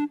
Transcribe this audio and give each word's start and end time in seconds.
Ja, 0.00 0.06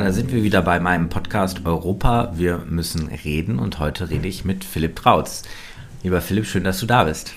da 0.00 0.10
sind 0.10 0.32
wir 0.32 0.42
wieder 0.42 0.62
bei 0.62 0.80
meinem 0.80 1.08
Podcast 1.08 1.64
Europa. 1.64 2.32
Wir 2.34 2.58
müssen 2.68 3.06
reden 3.06 3.60
und 3.60 3.78
heute 3.78 4.10
rede 4.10 4.26
ich 4.26 4.44
mit 4.44 4.64
Philipp 4.64 4.96
Trautz. 4.96 5.44
Lieber 6.02 6.20
Philipp, 6.20 6.46
schön, 6.46 6.64
dass 6.64 6.80
du 6.80 6.86
da 6.86 7.04
bist. 7.04 7.34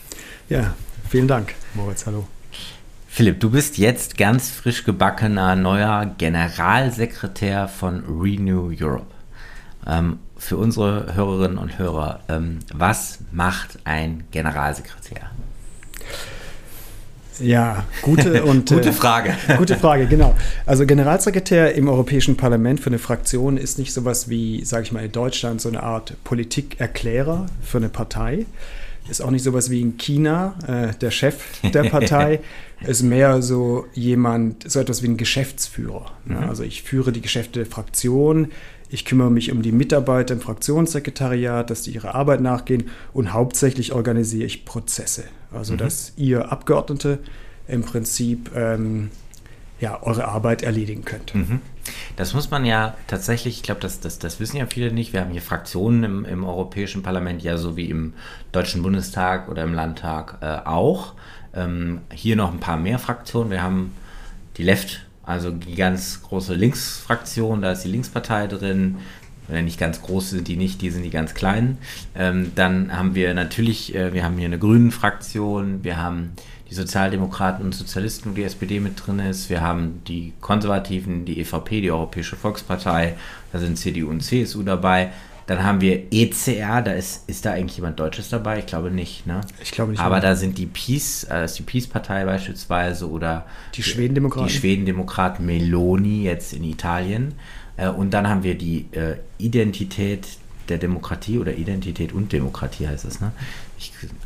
Ja, 0.49 0.73
vielen 1.07 1.27
Dank, 1.27 1.53
Moritz. 1.75 2.07
Hallo. 2.07 2.27
Philipp, 3.07 3.39
du 3.39 3.51
bist 3.51 3.77
jetzt 3.77 4.17
ganz 4.17 4.49
frisch 4.49 4.83
gebackener 4.83 5.55
neuer 5.55 6.15
Generalsekretär 6.17 7.67
von 7.67 8.03
Renew 8.07 8.71
Europe. 8.79 9.05
Ähm, 9.85 10.17
für 10.37 10.57
unsere 10.57 11.13
Hörerinnen 11.15 11.57
und 11.57 11.77
Hörer, 11.77 12.21
ähm, 12.27 12.59
was 12.73 13.19
macht 13.31 13.79
ein 13.85 14.25
Generalsekretär? 14.31 15.31
Ja, 17.39 17.85
gute 18.01 18.43
und 18.45 18.69
gute 18.69 18.89
äh, 18.89 18.93
Frage. 18.93 19.35
gute 19.57 19.75
Frage, 19.75 20.07
genau. 20.07 20.35
Also 20.65 20.85
Generalsekretär 20.85 21.75
im 21.75 21.87
Europäischen 21.87 22.37
Parlament 22.37 22.79
für 22.79 22.87
eine 22.87 22.99
Fraktion 22.99 23.57
ist 23.57 23.77
nicht 23.77 23.93
sowas 23.93 24.29
wie, 24.29 24.63
sage 24.65 24.83
ich 24.83 24.91
mal, 24.91 25.05
in 25.05 25.11
Deutschland 25.11 25.61
so 25.61 25.69
eine 25.69 25.83
Art 25.83 26.15
Politikerklärer 26.23 27.47
für 27.61 27.77
eine 27.77 27.89
Partei. 27.89 28.45
Ist 29.09 29.21
auch 29.21 29.31
nicht 29.31 29.43
sowas 29.43 29.69
wie 29.69 29.81
in 29.81 29.97
China, 29.97 30.55
äh, 30.65 30.97
der 30.99 31.11
Chef 31.11 31.35
der 31.61 31.83
Partei. 31.83 32.39
ist 32.85 33.03
mehr 33.03 33.41
so 33.41 33.85
jemand, 33.93 34.69
so 34.69 34.79
etwas 34.79 35.03
wie 35.03 35.07
ein 35.07 35.17
Geschäftsführer. 35.17 36.11
Mhm. 36.25 36.35
Ja, 36.35 36.49
also 36.49 36.63
ich 36.63 36.83
führe 36.83 37.11
die 37.11 37.21
Geschäfte 37.21 37.59
der 37.59 37.65
Fraktion, 37.65 38.51
ich 38.93 39.05
kümmere 39.05 39.31
mich 39.31 39.51
um 39.51 39.63
die 39.63 39.71
Mitarbeiter 39.71 40.35
im 40.35 40.39
Fraktionssekretariat, 40.39 41.67
dass 41.67 41.81
die 41.81 41.91
ihrer 41.95 42.13
Arbeit 42.13 42.41
nachgehen 42.41 42.91
und 43.11 43.33
hauptsächlich 43.33 43.91
organisiere 43.91 44.45
ich 44.45 44.65
Prozesse. 44.65 45.23
Also, 45.51 45.73
mhm. 45.73 45.77
dass 45.77 46.13
ihr 46.15 46.51
Abgeordnete 46.51 47.17
im 47.67 47.81
Prinzip 47.81 48.51
ähm, 48.55 49.09
ja, 49.79 50.01
eure 50.03 50.27
Arbeit 50.27 50.61
erledigen 50.61 51.05
könnt. 51.05 51.33
Mhm. 51.33 51.59
Das 52.17 52.35
muss 52.35 52.51
man 52.51 52.65
ja 52.65 52.95
tatsächlich, 53.07 53.57
ich 53.57 53.63
glaube, 53.63 53.81
das, 53.81 53.99
das, 53.99 54.19
das 54.19 54.39
wissen 54.39 54.57
ja 54.57 54.67
viele 54.67 54.93
nicht. 54.93 55.11
Wir 55.11 55.21
haben 55.21 55.31
hier 55.31 55.41
Fraktionen 55.41 56.03
im, 56.03 56.25
im 56.25 56.43
Europäischen 56.43 57.01
Parlament, 57.01 57.41
ja, 57.41 57.57
so 57.57 57.75
wie 57.75 57.89
im 57.89 58.13
Deutschen 58.51 58.83
Bundestag 58.83 59.49
oder 59.49 59.63
im 59.63 59.73
Landtag 59.73 60.37
äh, 60.41 60.67
auch. 60.69 61.13
Ähm, 61.55 62.01
hier 62.13 62.35
noch 62.35 62.53
ein 62.53 62.59
paar 62.59 62.77
mehr 62.77 62.99
Fraktionen. 62.99 63.49
Wir 63.49 63.63
haben 63.63 63.93
die 64.57 64.63
Left 64.63 65.02
also 65.23 65.51
die 65.51 65.75
ganz 65.75 66.21
große 66.21 66.53
Linksfraktion, 66.53 67.61
da 67.61 67.71
ist 67.71 67.83
die 67.83 67.89
Linkspartei 67.89 68.47
drin. 68.47 68.97
Wenn 69.47 69.65
nicht 69.65 69.79
ganz 69.79 70.01
groß 70.01 70.29
sind 70.29 70.47
die 70.47 70.55
nicht, 70.55 70.81
die 70.81 70.89
sind 70.89 71.03
die 71.03 71.09
ganz 71.09 71.33
kleinen. 71.33 71.77
Ähm, 72.15 72.53
dann 72.55 72.95
haben 72.95 73.13
wir 73.13 73.33
natürlich, 73.33 73.93
äh, 73.93 74.13
wir 74.13 74.23
haben 74.23 74.37
hier 74.37 74.45
eine 74.45 74.59
Grünen-Fraktion, 74.59 75.83
wir 75.83 75.97
haben 75.97 76.31
die 76.69 76.75
Sozialdemokraten 76.75 77.65
und 77.65 77.75
Sozialisten, 77.75 78.31
wo 78.31 78.35
die 78.35 78.43
SPD 78.43 78.79
mit 78.79 79.05
drin 79.05 79.19
ist. 79.19 79.49
Wir 79.49 79.61
haben 79.61 80.01
die 80.07 80.31
Konservativen, 80.39 81.25
die 81.25 81.39
EVP, 81.41 81.81
die 81.81 81.91
Europäische 81.91 82.37
Volkspartei, 82.37 83.15
da 83.51 83.59
sind 83.59 83.77
CDU 83.77 84.09
und 84.09 84.21
CSU 84.21 84.63
dabei. 84.63 85.11
Dann 85.45 85.63
haben 85.63 85.81
wir 85.81 86.11
ECR, 86.11 86.81
da 86.81 86.91
ist, 86.91 87.29
ist 87.29 87.45
da 87.45 87.51
eigentlich 87.51 87.75
jemand 87.77 87.99
Deutsches 87.99 88.29
dabei? 88.29 88.59
Ich 88.59 88.65
glaube 88.65 88.91
nicht, 88.91 89.27
ne? 89.27 89.41
Ich 89.61 89.71
glaube 89.71 89.91
nicht. 89.91 89.99
Aber 89.99 90.15
mehr. 90.15 90.21
da 90.21 90.35
sind 90.35 90.57
die 90.57 90.65
Peace, 90.65 91.25
äh, 91.29 91.45
ist 91.45 91.59
die 91.59 91.63
Peace-Partei 91.63 92.25
beispielsweise 92.25 93.09
oder 93.09 93.45
die 93.75 93.83
Schwedendemokraten. 93.83 94.47
Die 94.47 94.53
Schwedendemokraten 94.53 95.45
Meloni 95.45 96.23
jetzt 96.23 96.53
in 96.53 96.63
Italien. 96.63 97.35
Äh, 97.77 97.89
und 97.89 98.13
dann 98.13 98.27
haben 98.27 98.43
wir 98.43 98.55
die 98.55 98.87
äh, 98.91 99.15
Identität 99.37 100.27
der 100.69 100.77
Demokratie 100.77 101.39
oder 101.39 101.53
Identität 101.53 102.13
und 102.13 102.31
Demokratie 102.31 102.87
heißt 102.87 103.03
es, 103.05 103.19
ne? 103.19 103.31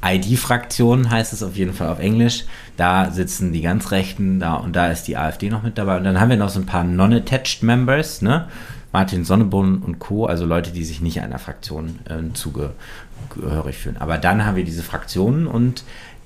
ID-Fraktion 0.04 1.10
heißt 1.10 1.34
es 1.34 1.42
auf 1.42 1.56
jeden 1.56 1.74
Fall 1.74 1.90
auf 1.90 2.00
Englisch. 2.00 2.46
Da 2.76 3.10
sitzen 3.10 3.54
die 3.54 3.62
ganz 3.62 3.90
Rechten, 3.92 4.40
da 4.40 4.54
und 4.54 4.76
da 4.76 4.92
ist 4.92 5.08
die 5.08 5.18
AfD 5.18 5.50
noch 5.50 5.64
mit 5.64 5.80
dabei. 5.80 5.98
Und 5.98 6.04
dann 6.04 6.20
haben 6.20 6.30
wir 6.30 6.38
noch 6.38 6.50
so 6.50 6.60
ein 6.60 6.68
paar 6.68 6.84
non-attached 6.84 7.64
Members, 7.64 8.22
ne? 8.22 8.48
Martin 8.92 9.26
Sonneborn 9.26 9.78
und 9.80 10.00
Co., 10.00 10.26
also 10.26 10.46
Leute, 10.46 10.72
die 10.72 10.84
sich 10.84 11.02
nicht 11.02 11.22
einer 11.22 11.40
Fraktion 11.40 12.00
äh, 12.06 12.34
zugehörig 12.34 13.78
fühlen. 13.78 13.98
Aber 13.98 14.18
dann 14.18 14.46
haben 14.46 14.56
wir 14.56 14.64
diese 14.64 14.84
Fraktionen 14.84 15.48
und 15.48 15.84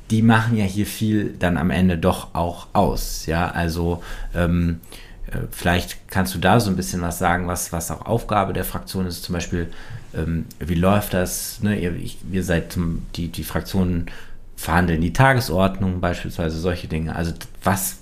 die 0.10 0.22
machen 0.22 0.58
ja 0.58 0.66
hier 0.66 0.86
viel 0.86 1.34
dann 1.40 1.58
am 1.58 1.70
Ende 1.70 1.98
doch 1.98 2.36
auch 2.36 2.68
aus. 2.74 3.26
Ja, 3.26 3.50
also 3.50 4.04
ähm, 4.36 4.82
äh, 5.28 5.38
vielleicht 5.52 6.10
kannst 6.10 6.36
du 6.36 6.40
da 6.40 6.60
so 6.60 6.70
ein 6.70 6.76
bisschen 6.76 7.02
was 7.02 7.18
sagen, 7.18 7.48
was, 7.48 7.72
was 7.72 7.92
auch 7.92 8.06
Aufgabe 8.06 8.54
der 8.54 8.66
Fraktion 8.66 9.06
ist. 9.06 9.24
Zum 9.24 9.34
Beispiel, 9.34 9.72
ähm, 10.14 10.46
wie 10.60 10.76
läuft 10.76 11.14
das? 11.14 11.62
Ne? 11.64 11.80
Ihr, 11.80 11.96
ich, 11.96 12.18
ihr 12.30 12.44
seid 12.44 12.78
die, 13.16 13.30
die 13.30 13.44
Fraktionen 13.44 14.08
verhandeln 14.56 15.02
die 15.02 15.14
Tagesordnung, 15.14 16.02
beispielsweise 16.02 16.60
solche 16.60 16.88
Dinge. 16.88 17.16
Also 17.16 17.34
was 17.64 17.98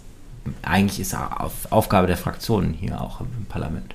eigentlich 0.63 0.99
ist 0.99 1.15
Aufgabe 1.69 2.07
der 2.07 2.17
Fraktionen 2.17 2.73
hier 2.73 2.99
auch 2.99 3.21
im 3.21 3.45
Parlament? 3.47 3.93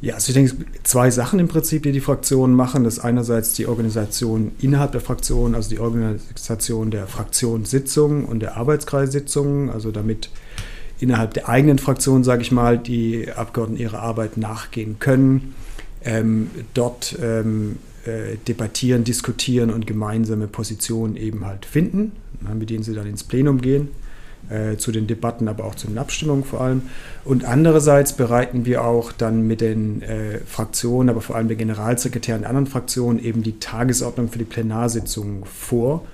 Ja, 0.00 0.14
also 0.14 0.30
ich 0.30 0.34
denke, 0.34 0.64
zwei 0.84 1.10
Sachen 1.10 1.40
im 1.40 1.48
Prinzip, 1.48 1.82
die 1.82 1.92
die 1.92 2.00
Fraktionen 2.00 2.54
machen. 2.54 2.84
Das 2.84 2.98
ist 2.98 3.00
einerseits 3.00 3.54
die 3.54 3.66
Organisation 3.66 4.52
innerhalb 4.60 4.92
der 4.92 5.00
Fraktion, 5.00 5.54
also 5.54 5.68
die 5.70 5.80
Organisation 5.80 6.90
der 6.90 7.06
Fraktionssitzungen 7.06 8.24
und 8.24 8.40
der 8.40 8.56
Arbeitskreissitzungen, 8.56 9.70
also 9.70 9.90
damit 9.90 10.30
innerhalb 11.00 11.34
der 11.34 11.48
eigenen 11.48 11.78
Fraktion, 11.78 12.22
sage 12.22 12.42
ich 12.42 12.52
mal, 12.52 12.78
die 12.78 13.30
Abgeordneten 13.30 13.82
ihrer 13.82 14.00
Arbeit 14.00 14.36
nachgehen 14.36 14.98
können, 14.98 15.54
ähm, 16.04 16.50
dort 16.74 17.18
ähm, 17.20 17.76
äh, 18.04 18.36
debattieren, 18.46 19.02
diskutieren 19.02 19.70
und 19.70 19.86
gemeinsame 19.86 20.46
Positionen 20.46 21.16
eben 21.16 21.44
halt 21.44 21.66
finden, 21.66 22.12
mit 22.56 22.70
denen 22.70 22.84
sie 22.84 22.94
dann 22.94 23.06
ins 23.06 23.24
Plenum 23.24 23.60
gehen 23.60 23.88
äh, 24.50 24.76
zu 24.76 24.92
den 24.92 25.06
Debatten, 25.06 25.48
aber 25.48 25.64
auch 25.64 25.74
zu 25.74 25.86
den 25.86 25.98
Abstimmungen 25.98 26.44
vor 26.44 26.60
allem. 26.60 26.82
Und 27.24 27.44
andererseits 27.44 28.12
bereiten 28.12 28.64
wir 28.64 28.84
auch 28.84 29.12
dann 29.12 29.46
mit 29.46 29.60
den 29.60 30.02
äh, 30.02 30.38
Fraktionen, 30.46 31.10
aber 31.10 31.20
vor 31.20 31.36
allem 31.36 31.48
der 31.48 31.56
Generalsekretär 31.56 32.38
der 32.38 32.48
anderen 32.48 32.66
Fraktionen 32.66 33.22
eben 33.22 33.42
die 33.42 33.58
Tagesordnung 33.58 34.28
für 34.28 34.38
die 34.38 34.44
Plenarsitzungen 34.44 35.44
vor. 35.44 36.04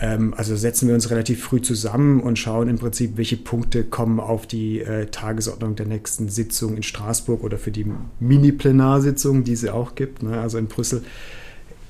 Ähm, 0.00 0.34
also 0.36 0.56
setzen 0.56 0.88
wir 0.88 0.94
uns 0.94 1.10
relativ 1.10 1.42
früh 1.42 1.60
zusammen 1.60 2.20
und 2.20 2.38
schauen 2.38 2.68
im 2.68 2.78
Prinzip, 2.78 3.16
welche 3.16 3.36
Punkte 3.36 3.84
kommen 3.84 4.20
auf 4.20 4.46
die 4.46 4.80
äh, 4.80 5.06
Tagesordnung 5.06 5.76
der 5.76 5.86
nächsten 5.86 6.28
Sitzung 6.28 6.76
in 6.76 6.82
Straßburg 6.82 7.42
oder 7.42 7.58
für 7.58 7.70
die 7.70 7.86
Mini-Plenarsitzung, 8.20 9.44
die 9.44 9.52
es 9.52 9.66
auch 9.66 9.94
gibt, 9.94 10.22
ne, 10.22 10.40
also 10.40 10.58
in 10.58 10.66
Brüssel 10.66 11.02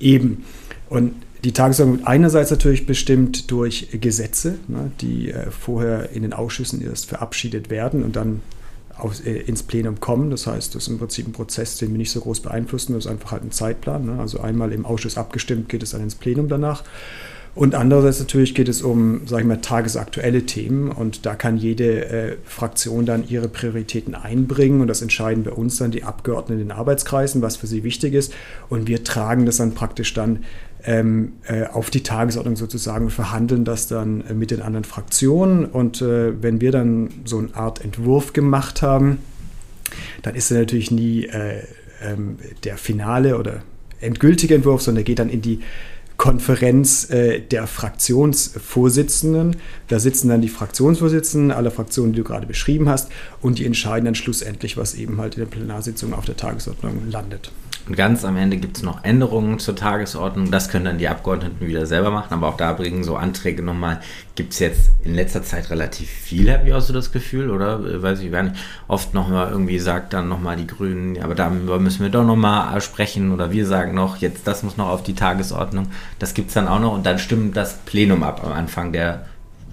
eben. 0.00 0.44
Und 0.88 1.12
die 1.44 1.53
Tagesordnung 1.53 1.99
wird 1.99 2.09
einerseits 2.09 2.50
natürlich 2.50 2.87
bestimmt 2.87 3.50
durch 3.50 3.88
Gesetze, 3.93 4.59
ne, 4.66 4.91
die 5.00 5.31
äh, 5.31 5.50
vorher 5.50 6.10
in 6.10 6.22
den 6.22 6.32
Ausschüssen 6.32 6.82
erst 6.82 7.06
verabschiedet 7.06 7.71
werden 7.71 8.03
und 8.03 8.16
dann 8.16 8.43
aus, 8.97 9.21
äh, 9.21 9.32
ins 9.32 9.62
Plenum 9.62 10.00
kommen. 10.00 10.31
Das 10.31 10.47
heißt, 10.47 10.75
das 10.75 10.84
ist 10.84 10.88
im 10.88 10.99
Prinzip 10.99 11.28
ein 11.28 11.32
Prozess, 11.32 11.78
den 11.78 11.91
wir 11.93 11.99
nicht 11.99 12.10
so 12.10 12.21
groß 12.21 12.41
beeinflussen. 12.41 12.94
Das 12.94 13.04
ist 13.04 13.10
einfach 13.10 13.32
halt 13.32 13.44
ein 13.44 13.53
Zeitplan. 13.53 14.06
Ne? 14.06 14.21
Also 14.21 14.41
einmal 14.41 14.72
im 14.72 14.84
Ausschuss 14.84 15.16
abgestimmt, 15.16 15.69
geht 15.69 15.82
es 15.82 15.91
dann 15.91 16.03
ins 16.03 16.16
Plenum 16.16 16.49
danach. 16.49 16.82
Und 17.55 17.75
andererseits 17.75 18.20
natürlich 18.20 18.55
geht 18.55 18.69
es 18.69 18.82
um, 18.82 19.26
sage 19.26 19.43
ich 19.43 19.49
mal, 19.49 19.60
tagesaktuelle 19.60 20.47
Themen 20.47 20.93
und 20.93 21.26
da 21.26 21.34
kann 21.34 21.56
jede 21.56 22.05
äh, 22.06 22.37
Fraktion 22.44 23.05
dann 23.05 23.26
ihre 23.26 23.49
Prioritäten 23.49 24.15
einbringen 24.15 24.81
und 24.81 24.87
das 24.87 25.03
entscheiden 25.03 25.43
bei 25.43 25.50
uns 25.50 25.76
dann 25.78 25.91
die 25.91 26.05
Abgeordneten 26.05 26.60
in 26.60 26.69
den 26.69 26.76
Arbeitskreisen, 26.76 27.43
was 27.43 27.56
für 27.56 27.66
sie 27.66 27.82
wichtig 27.82 28.15
ist 28.15 28.32
und 28.69 28.87
wir 28.87 29.03
tragen 29.03 29.44
das 29.44 29.56
dann 29.56 29.75
praktisch 29.75 30.15
dann 30.15 30.44
ähm, 30.84 31.34
äh, 31.46 31.64
auf 31.64 31.90
die 31.90 32.02
Tagesordnung 32.02 32.56
sozusagen 32.56 33.06
und 33.06 33.10
verhandeln 33.10 33.64
das 33.64 33.88
dann 33.88 34.22
äh, 34.22 34.34
mit 34.34 34.50
den 34.50 34.62
anderen 34.62 34.84
Fraktionen 34.84 35.66
und 35.66 36.00
äh, 36.02 36.40
wenn 36.42 36.60
wir 36.60 36.72
dann 36.72 37.10
so 37.24 37.38
eine 37.38 37.54
Art 37.54 37.84
Entwurf 37.84 38.32
gemacht 38.32 38.82
haben, 38.82 39.18
dann 40.22 40.34
ist 40.34 40.50
er 40.50 40.60
natürlich 40.60 40.90
nie 40.90 41.24
äh, 41.24 41.62
ähm, 42.02 42.38
der 42.64 42.76
finale 42.76 43.38
oder 43.38 43.62
endgültige 44.00 44.54
Entwurf, 44.54 44.82
sondern 44.82 45.02
er 45.02 45.04
geht 45.04 45.18
dann 45.18 45.30
in 45.30 45.42
die 45.42 45.60
Konferenz 46.16 47.10
äh, 47.10 47.40
der 47.40 47.66
Fraktionsvorsitzenden. 47.66 49.56
Da 49.86 50.00
sitzen 50.00 50.28
dann 50.28 50.42
die 50.42 50.48
Fraktionsvorsitzenden 50.48 51.52
aller 51.52 51.70
Fraktionen, 51.70 52.12
die 52.12 52.19
du 52.19 52.24
gerade 52.24 52.46
beschrieben 52.46 52.88
hast, 52.88 53.10
und 53.40 53.58
die 53.58 53.64
entscheiden 53.64 54.04
dann 54.04 54.16
schlussendlich, 54.16 54.76
was 54.76 54.94
eben 54.94 55.19
halt 55.19 55.36
in 55.36 55.40
der 55.40 55.46
Plenarsitzung 55.46 56.12
auf 56.12 56.24
der 56.24 56.36
Tagesordnung 56.36 57.08
landet. 57.08 57.52
Und 57.86 57.96
ganz 57.96 58.25
am 58.25 58.36
Ende 58.36 58.58
gibt 58.58 58.76
es 58.76 58.82
noch 58.82 59.04
Änderungen 59.04 59.58
zur 59.58 59.76
Tagesordnung. 59.76 60.50
Das 60.50 60.69
können 60.69 60.84
dann 60.84 60.98
die 60.98 61.08
Abgeordneten 61.08 61.66
wieder 61.66 61.86
selber 61.86 62.10
machen, 62.10 62.34
aber 62.34 62.48
auch 62.48 62.56
da 62.56 62.72
bringen 62.72 63.04
so 63.04 63.16
Anträge 63.16 63.62
nochmal. 63.62 64.00
Gibt 64.34 64.52
es 64.52 64.58
jetzt 64.58 64.90
in 65.04 65.14
letzter 65.14 65.42
Zeit 65.42 65.70
relativ 65.70 66.08
viel, 66.08 66.52
habe 66.52 66.69
ich 66.69 66.75
auch 66.75 66.80
so 66.80 66.92
das 66.92 67.12
Gefühl, 67.12 67.50
oder? 67.50 67.80
Äh, 67.80 68.02
weiß 68.02 68.20
ich 68.20 68.30
gar 68.30 68.42
nicht. 68.42 68.56
Oft 68.88 69.14
nochmal 69.14 69.50
irgendwie 69.50 69.78
sagt 69.78 70.12
dann 70.12 70.28
nochmal 70.28 70.56
die 70.56 70.66
Grünen, 70.66 71.22
aber 71.22 71.34
darüber 71.34 71.78
müssen 71.78 72.02
wir 72.02 72.10
doch 72.10 72.25
nochmal 72.25 72.80
sprechen 72.80 73.32
oder 73.32 73.50
wir 73.50 73.66
sagen 73.66 73.94
noch, 73.94 74.19
jetzt 74.19 74.46
das 74.46 74.62
muss 74.62 74.76
noch 74.76 74.88
auf 74.88 75.02
die 75.02 75.14
Tagesordnung. 75.14 75.88
Das 76.19 76.34
gibt 76.34 76.48
es 76.48 76.54
dann 76.54 76.69
auch 76.69 76.81
noch 76.81 76.92
und 76.92 77.06
dann 77.06 77.19
stimmt 77.19 77.56
das 77.56 77.78
Plenum 77.78 78.22
ab 78.22 78.42
am 78.44 78.52
Anfang 78.52 78.92
der 78.92 79.26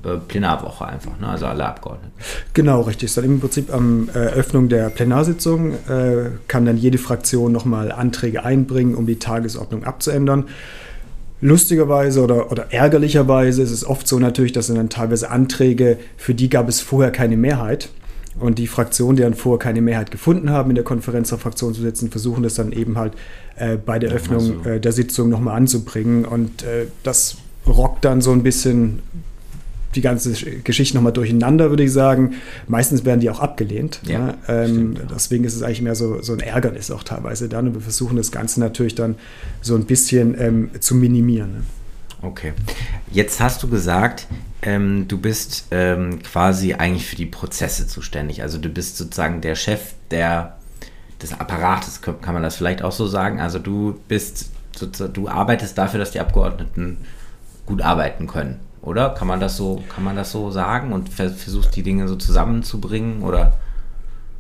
äh, 0.06 0.18
Plenarwoche 0.18 0.86
einfach, 0.86 1.20
ne? 1.20 1.28
also 1.28 1.46
alle 1.46 1.66
Abgeordneten. 1.66 2.14
Genau, 2.54 2.82
richtig. 2.82 3.14
Dann 3.14 3.26
im 3.26 3.40
Prinzip 3.40 3.74
am 3.74 4.10
Eröffnung 4.14 4.70
der 4.70 4.90
Plenarsitzung 4.90 5.74
äh, 5.74 6.30
kann 6.48 6.66
dann 6.66 6.78
jede 6.78 6.98
Fraktion 6.98 7.52
nochmal 7.52 7.92
Anträge 7.92 8.44
einbringen, 8.44 8.96
um 8.96 9.06
die 9.06 9.20
Tagesordnung 9.20 9.84
abzuändern. 9.84 10.46
Lustigerweise 11.42 12.24
oder, 12.24 12.52
oder 12.52 12.72
ärgerlicherweise 12.72 13.62
ist 13.62 13.72
es 13.72 13.86
oft 13.86 14.08
so 14.08 14.20
natürlich, 14.20 14.54
dass 14.54 14.68
dann 14.68 14.90
teilweise 14.90 15.30
Anträge, 15.30 15.98
für 16.18 16.34
die 16.34 16.50
gab 16.50 16.70
es 16.70 16.82
vorher 16.82 17.12
keine 17.12 17.38
Mehrheit. 17.38 17.90
Und 18.38 18.60
die 18.60 18.68
Fraktionen, 18.68 19.16
die 19.16 19.24
dann 19.24 19.34
vorher 19.34 19.60
keine 19.60 19.82
Mehrheit 19.82 20.12
gefunden 20.12 20.50
haben, 20.50 20.70
in 20.70 20.76
der 20.76 20.84
Konferenz 20.84 21.30
der 21.30 21.38
Fraktionen 21.38 21.74
zu 21.74 21.82
sitzen, 21.82 22.10
versuchen 22.10 22.44
das 22.44 22.56
dann 22.56 22.74
eben 22.74 22.98
halt 22.98 23.14
äh, 23.56 23.78
bei 23.78 23.98
der 23.98 24.12
Öffnung 24.12 24.40
so. 24.64 24.70
äh, 24.70 24.80
der 24.80 24.92
Sitzung 24.92 25.30
nochmal 25.30 25.56
anzubringen. 25.56 26.26
Und 26.26 26.64
äh, 26.64 26.88
das 27.04 27.38
rockt 27.66 28.04
dann 28.04 28.22
so 28.22 28.32
ein 28.32 28.44
bisschen 28.44 29.00
die 29.96 30.02
ganze 30.02 30.34
Geschichte 30.64 30.96
nochmal 30.96 31.14
durcheinander, 31.14 31.70
würde 31.70 31.84
ich 31.84 31.92
sagen. 31.92 32.36
Meistens 32.68 33.06
werden 33.06 33.20
die 33.20 33.30
auch 33.30 33.40
abgelehnt. 33.40 34.02
Ja, 34.06 34.20
ne? 34.20 34.38
ähm, 34.48 34.66
stimmt, 34.68 34.98
ja. 35.00 35.06
Deswegen 35.14 35.44
ist 35.44 35.56
es 35.56 35.64
eigentlich 35.64 35.82
mehr 35.82 35.96
so, 35.96 36.22
so 36.22 36.34
ein 36.34 36.40
Ärgernis 36.40 36.92
auch 36.92 37.04
teilweise 37.04 37.50
dann. 37.50 37.68
Und 37.68 37.74
wir 37.76 37.82
versuchen 37.82 38.18
das 38.18 38.32
Ganze 38.32 38.60
natürlich 38.60 38.96
dann 38.96 39.16
so 39.62 39.76
ein 39.76 39.86
bisschen 39.86 40.40
ähm, 40.40 40.70
zu 40.80 40.96
minimieren. 40.96 41.52
Ne? 41.52 41.62
Okay. 42.22 42.54
Jetzt 43.12 43.40
hast 43.40 43.62
du 43.62 43.68
gesagt, 43.68 44.28
ähm, 44.62 45.08
du 45.08 45.18
bist 45.18 45.68
ähm, 45.72 46.22
quasi 46.24 46.74
eigentlich 46.74 47.06
für 47.06 47.16
die 47.16 47.26
Prozesse 47.26 47.88
zuständig. 47.88 48.42
Also 48.42 48.58
du 48.58 48.70
bist 48.70 48.98
sozusagen 48.98 49.42
der 49.42 49.56
Chef 49.56 49.94
der, 50.12 50.58
des 51.22 51.34
Apparates, 51.40 52.02
kann 52.02 52.34
man 52.34 52.44
das 52.44 52.56
vielleicht 52.56 52.82
auch 52.82 52.92
so 52.92 53.08
sagen. 53.08 53.40
Also 53.40 53.60
du 53.60 54.00
bist 54.08 54.50
du 55.14 55.28
arbeitest 55.28 55.78
dafür, 55.78 56.00
dass 56.00 56.12
die 56.12 56.20
Abgeordneten 56.20 56.98
gut 57.66 57.82
arbeiten 57.82 58.28
können, 58.28 58.60
oder? 58.86 59.10
Kann 59.10 59.28
man 59.28 59.40
das 59.40 59.58
so, 59.58 59.84
kann 59.94 60.04
man 60.04 60.16
das 60.16 60.32
so 60.32 60.52
sagen 60.52 60.94
und 60.94 61.10
versuchst 61.10 61.76
die 61.76 61.84
Dinge 61.84 62.08
so 62.08 62.16
zusammenzubringen 62.16 63.24
oder? 63.24 63.54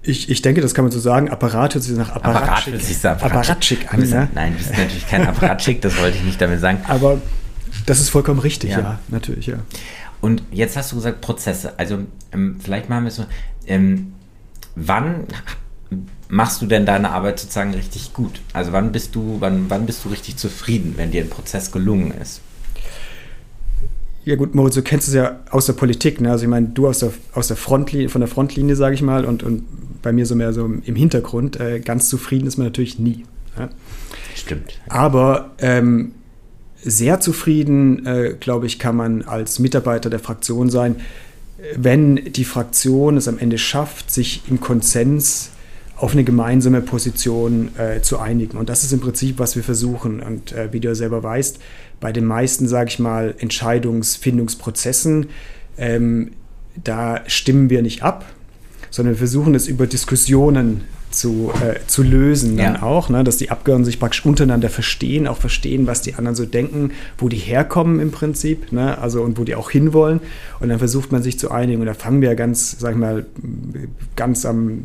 Ich, 0.01 0.29
ich 0.29 0.41
denke, 0.41 0.61
das 0.61 0.73
kann 0.75 0.85
man 0.85 0.91
so 0.91 0.99
sagen. 0.99 1.29
Apparat 1.29 1.73
hört 1.73 1.83
sich 1.83 1.97
nach 1.97 2.11
Apparatschik, 2.11 3.05
Apparat 3.05 3.23
Apparatschik 3.23 3.93
an. 3.93 3.99
Ne? 4.01 4.29
Nein, 4.35 4.51
du 4.51 4.57
bist 4.59 4.71
natürlich 4.71 5.07
kein 5.07 5.27
Apparatschik, 5.27 5.81
das 5.81 5.99
wollte 5.99 6.17
ich 6.17 6.23
nicht 6.23 6.39
damit 6.39 6.59
sagen. 6.59 6.79
Aber 6.87 7.19
das 7.85 7.99
ist 7.99 8.09
vollkommen 8.09 8.39
richtig, 8.39 8.71
ja, 8.71 8.79
ja 8.79 8.99
natürlich, 9.07 9.47
ja. 9.47 9.57
Und 10.21 10.43
jetzt 10.51 10.77
hast 10.77 10.91
du 10.91 10.95
gesagt 10.97 11.21
Prozesse. 11.21 11.73
Also 11.77 11.99
ähm, 12.31 12.57
vielleicht 12.63 12.89
machen 12.89 13.03
wir 13.03 13.09
es 13.09 13.15
so. 13.15 13.25
Ähm, 13.67 14.13
wann 14.75 15.25
machst 16.29 16.61
du 16.61 16.65
denn 16.65 16.85
deine 16.85 17.11
Arbeit 17.11 17.39
sozusagen 17.39 17.73
richtig 17.73 18.13
gut? 18.13 18.41
Also 18.53 18.71
wann 18.71 18.91
bist 18.91 19.15
du, 19.15 19.37
wann, 19.39 19.69
wann 19.69 19.85
bist 19.85 20.05
du 20.05 20.09
richtig 20.09 20.37
zufrieden, 20.37 20.93
wenn 20.97 21.11
dir 21.11 21.23
ein 21.23 21.29
Prozess 21.29 21.71
gelungen 21.71 22.11
ist? 22.11 22.41
Ja 24.25 24.35
gut, 24.35 24.55
Moritz, 24.55 24.73
du 24.73 24.81
kennst 24.81 25.07
es 25.07 25.13
ja 25.13 25.39
aus 25.51 25.67
der 25.67 25.73
Politik. 25.73 26.19
Ne? 26.19 26.31
Also 26.31 26.43
ich 26.43 26.49
meine, 26.49 26.67
du 26.67 26.87
aus 26.87 26.99
der, 26.99 27.13
aus 27.33 27.47
der 27.47 27.57
Frontlinie, 27.57 28.09
von 28.09 28.21
der 28.21 28.27
Frontlinie, 28.27 28.75
sage 28.75 28.95
ich 28.95 29.03
mal, 29.03 29.23
und, 29.23 29.43
und 29.43 29.63
bei 30.01 30.11
mir 30.11 30.25
so 30.25 30.35
mehr 30.35 30.51
so 30.51 30.65
im 30.65 30.95
Hintergrund. 30.95 31.59
Äh, 31.59 31.79
ganz 31.79 32.09
zufrieden 32.09 32.47
ist 32.47 32.57
man 32.57 32.65
natürlich 32.65 32.97
nie. 32.97 33.23
Ja? 33.57 33.69
Stimmt. 34.35 34.79
Aber 34.89 35.51
ähm, 35.59 36.13
sehr 36.81 37.19
zufrieden, 37.19 38.05
äh, 38.07 38.35
glaube 38.39 38.65
ich, 38.65 38.79
kann 38.79 38.95
man 38.95 39.21
als 39.21 39.59
Mitarbeiter 39.59 40.09
der 40.09 40.19
Fraktion 40.19 40.71
sein, 40.71 40.97
wenn 41.75 42.15
die 42.15 42.45
Fraktion 42.45 43.17
es 43.17 43.27
am 43.27 43.37
Ende 43.37 43.57
schafft, 43.57 44.11
sich 44.11 44.43
im 44.49 44.59
Konsens 44.59 45.51
auf 45.97 46.11
eine 46.11 46.23
gemeinsame 46.23 46.81
Position 46.81 47.69
äh, 47.77 48.01
zu 48.01 48.19
einigen. 48.19 48.57
Und 48.57 48.69
das 48.69 48.83
ist 48.83 48.91
im 48.91 48.99
Prinzip, 48.99 49.39
was 49.39 49.55
wir 49.55 49.63
versuchen. 49.63 50.21
Und 50.21 50.51
äh, 50.51 50.73
wie 50.73 50.79
du 50.79 50.89
ja 50.89 50.95
selber 50.95 51.23
weißt, 51.23 51.59
bei 51.99 52.11
den 52.11 52.25
meisten, 52.25 52.67
sage 52.67 52.89
ich 52.89 52.99
mal, 52.99 53.33
Entscheidungsfindungsprozessen, 53.37 55.29
ähm, 55.77 56.31
da 56.83 57.21
stimmen 57.27 57.69
wir 57.69 57.81
nicht 57.81 58.03
ab, 58.03 58.25
sondern 58.89 59.13
wir 59.13 59.19
versuchen 59.19 59.55
es 59.55 59.67
über 59.67 59.87
Diskussionen 59.87 60.81
zu, 61.15 61.51
äh, 61.61 61.79
zu 61.87 62.03
lösen 62.03 62.57
dann 62.57 62.75
ja. 62.75 62.83
auch, 62.83 63.09
ne? 63.09 63.23
dass 63.23 63.37
die 63.37 63.49
Abgeordneten 63.49 63.85
sich 63.85 63.99
praktisch 63.99 64.25
untereinander 64.25 64.69
verstehen, 64.69 65.27
auch 65.27 65.37
verstehen, 65.37 65.87
was 65.87 66.01
die 66.01 66.15
anderen 66.15 66.35
so 66.35 66.45
denken, 66.45 66.91
wo 67.17 67.29
die 67.29 67.37
herkommen 67.37 67.99
im 67.99 68.11
Prinzip, 68.11 68.71
ne? 68.71 68.97
also 68.97 69.21
und 69.21 69.37
wo 69.37 69.43
die 69.43 69.55
auch 69.55 69.71
hinwollen 69.71 70.19
und 70.59 70.69
dann 70.69 70.79
versucht 70.79 71.11
man 71.11 71.23
sich 71.23 71.39
zu 71.39 71.51
einigen 71.51 71.81
und 71.81 71.87
da 71.87 71.93
fangen 71.93 72.21
wir 72.21 72.35
ganz, 72.35 72.77
sag 72.79 72.91
ich 72.91 72.97
mal, 72.97 73.25
ganz 74.15 74.45
am, 74.45 74.83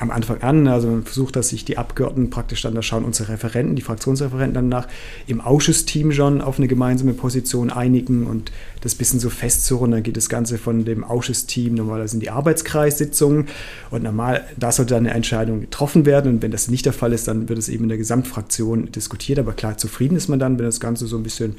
am 0.00 0.10
Anfang 0.10 0.40
an, 0.42 0.68
also 0.68 0.88
man 0.88 1.02
versucht, 1.04 1.36
dass 1.36 1.50
sich 1.50 1.64
die 1.64 1.78
Abgeordneten 1.78 2.30
praktisch 2.30 2.62
dann, 2.62 2.74
da 2.74 2.82
schauen 2.82 3.04
unsere 3.04 3.32
Referenten, 3.32 3.76
die 3.76 3.82
Fraktionsreferenten 3.82 4.54
dann 4.54 4.68
nach, 4.68 4.88
im 5.26 5.40
Ausschussteam 5.40 6.12
schon 6.12 6.40
auf 6.40 6.58
eine 6.58 6.68
gemeinsame 6.68 7.12
Position 7.12 7.70
einigen 7.70 8.26
und 8.26 8.52
das 8.80 8.94
bisschen 8.94 9.20
so 9.20 9.30
festzurren, 9.30 9.90
dann 9.90 10.02
geht 10.02 10.16
das 10.16 10.28
Ganze 10.28 10.58
von 10.58 10.84
dem 10.84 11.04
Ausschussteam 11.04 11.74
normalerweise 11.74 12.16
in 12.16 12.20
die 12.20 12.30
Arbeitskreissitzungen 12.30 13.46
und 13.90 14.02
normal, 14.02 14.44
da 14.56 14.72
sollte 14.72 14.94
dann 14.94 15.06
eine 15.06 15.14
Entscheidung 15.14 15.70
getroffen 15.72 16.04
werden. 16.06 16.34
Und 16.34 16.42
wenn 16.42 16.52
das 16.52 16.68
nicht 16.68 16.86
der 16.86 16.92
Fall 16.92 17.12
ist, 17.12 17.26
dann 17.26 17.48
wird 17.48 17.58
es 17.58 17.68
eben 17.68 17.84
in 17.84 17.88
der 17.88 17.98
Gesamtfraktion 17.98 18.92
diskutiert. 18.92 19.38
Aber 19.38 19.54
klar, 19.54 19.78
zufrieden 19.78 20.16
ist 20.16 20.28
man 20.28 20.38
dann, 20.38 20.58
wenn 20.58 20.66
das 20.66 20.78
Ganze 20.78 21.06
so 21.06 21.16
ein 21.16 21.22
bisschen 21.22 21.56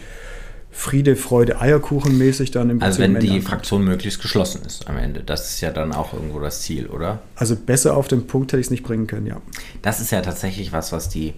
Friede, 0.72 1.16
Freude, 1.16 1.60
Eierkuchen 1.60 2.18
mäßig 2.18 2.52
dann 2.52 2.70
im 2.70 2.82
Also 2.82 3.00
wenn 3.00 3.20
die 3.20 3.42
Fraktion 3.42 3.84
möglichst 3.84 4.22
geschlossen 4.22 4.62
ist 4.66 4.88
am 4.88 4.98
Ende. 4.98 5.24
Das 5.24 5.52
ist 5.52 5.62
ja 5.62 5.72
dann 5.72 5.92
auch 5.92 6.14
irgendwo 6.14 6.40
das 6.40 6.62
Ziel, 6.62 6.88
oder? 6.88 7.22
Also 7.36 7.56
besser 7.56 7.98
auf 7.98 8.08
den 8.08 8.26
Punkt 8.26 8.52
hätte 8.52 8.60
ich 8.60 8.68
es 8.68 8.72
nicht 8.72 8.84
bringen 8.84 9.06
können, 9.06 9.28
ja. 9.28 9.42
Das 9.82 10.00
ist 10.00 10.12
ja 10.12 10.22
tatsächlich 10.22 10.72
was, 10.72 10.92
was 10.92 11.10
die 11.10 11.34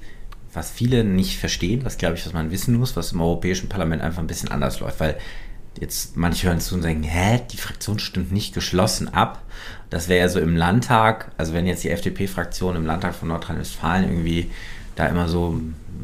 was 0.53 0.71
viele 0.71 1.03
nicht 1.03 1.37
verstehen, 1.37 1.83
was 1.83 1.97
glaube 1.97 2.15
ich, 2.15 2.25
was 2.25 2.31
man 2.31 2.49
wissen 2.49 2.75
muss, 2.75 2.95
was 2.95 3.11
im 3.11 3.19
Europäischen 3.19 3.67
Parlament 3.67 4.01
einfach 4.01 4.19
ein 4.21 4.27
bisschen 4.27 4.49
anders 4.49 4.79
läuft, 4.79 5.01
weil 5.01 5.17
jetzt 5.79 6.15
manche 6.17 6.47
hören 6.47 6.59
zu 6.59 6.75
und 6.75 6.81
sagen, 6.81 7.03
hä, 7.03 7.41
die 7.51 7.57
Fraktion 7.57 7.99
stimmt 7.99 8.31
nicht 8.31 8.53
geschlossen 8.53 9.13
ab. 9.13 9.41
Das 9.89 10.07
wäre 10.09 10.21
ja 10.21 10.29
so 10.29 10.39
im 10.39 10.55
Landtag, 10.55 11.31
also 11.37 11.53
wenn 11.53 11.67
jetzt 11.67 11.83
die 11.83 11.89
FDP-Fraktion 11.89 12.75
im 12.75 12.85
Landtag 12.85 13.15
von 13.15 13.27
Nordrhein-Westfalen 13.27 14.09
irgendwie 14.09 14.49
da 14.95 15.07
immer 15.07 15.27
so, 15.27 15.59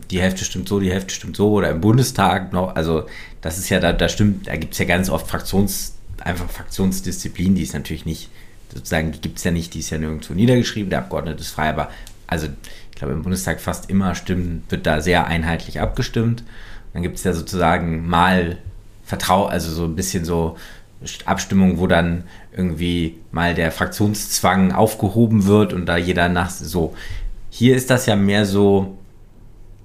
die 0.09 0.21
Hälfte 0.21 0.45
stimmt 0.45 0.67
so, 0.67 0.79
die 0.79 0.91
Hälfte 0.91 1.13
stimmt 1.13 1.35
so, 1.35 1.51
oder 1.51 1.69
im 1.69 1.81
Bundestag 1.81 2.53
noch, 2.53 2.75
also 2.75 3.05
das 3.41 3.57
ist 3.57 3.69
ja, 3.69 3.79
da, 3.79 3.93
da 3.93 4.09
stimmt, 4.09 4.47
da 4.47 4.55
gibt 4.55 4.73
es 4.73 4.79
ja 4.79 4.85
ganz 4.85 5.09
oft 5.09 5.27
Fraktions, 5.27 5.95
einfach 6.19 6.49
Fraktionsdisziplin, 6.49 7.55
die 7.55 7.63
ist 7.63 7.73
natürlich 7.73 8.05
nicht, 8.05 8.29
sozusagen, 8.73 9.11
die 9.11 9.21
gibt 9.21 9.37
es 9.37 9.43
ja 9.43 9.51
nicht, 9.51 9.73
die 9.73 9.79
ist 9.79 9.89
ja 9.89 9.97
nirgendwo 9.97 10.33
niedergeschrieben, 10.33 10.89
der 10.89 10.99
Abgeordnete 10.99 11.41
ist 11.41 11.51
frei, 11.51 11.69
aber 11.69 11.89
also 12.27 12.47
ich 12.91 12.95
glaube 12.95 13.13
im 13.13 13.23
Bundestag 13.23 13.59
fast 13.59 13.89
immer 13.89 14.15
stimmen, 14.15 14.63
wird 14.69 14.85
da 14.85 15.01
sehr 15.01 15.27
einheitlich 15.27 15.81
abgestimmt. 15.81 16.43
Dann 16.93 17.01
gibt 17.01 17.17
es 17.17 17.23
ja 17.23 17.33
sozusagen 17.33 18.07
mal 18.07 18.57
Vertrau, 19.11 19.45
also 19.45 19.73
so 19.73 19.83
ein 19.83 19.97
bisschen 19.97 20.23
so 20.23 20.55
Abstimmung, 21.25 21.79
wo 21.79 21.87
dann 21.87 22.23
irgendwie 22.55 23.17
mal 23.33 23.53
der 23.53 23.73
Fraktionszwang 23.73 24.71
aufgehoben 24.71 25.47
wird 25.47 25.73
und 25.73 25.85
da 25.85 25.97
jeder 25.97 26.29
nach 26.29 26.49
so. 26.49 26.95
Hier 27.49 27.75
ist 27.75 27.89
das 27.89 28.05
ja 28.05 28.15
mehr 28.15 28.45
so 28.45 28.97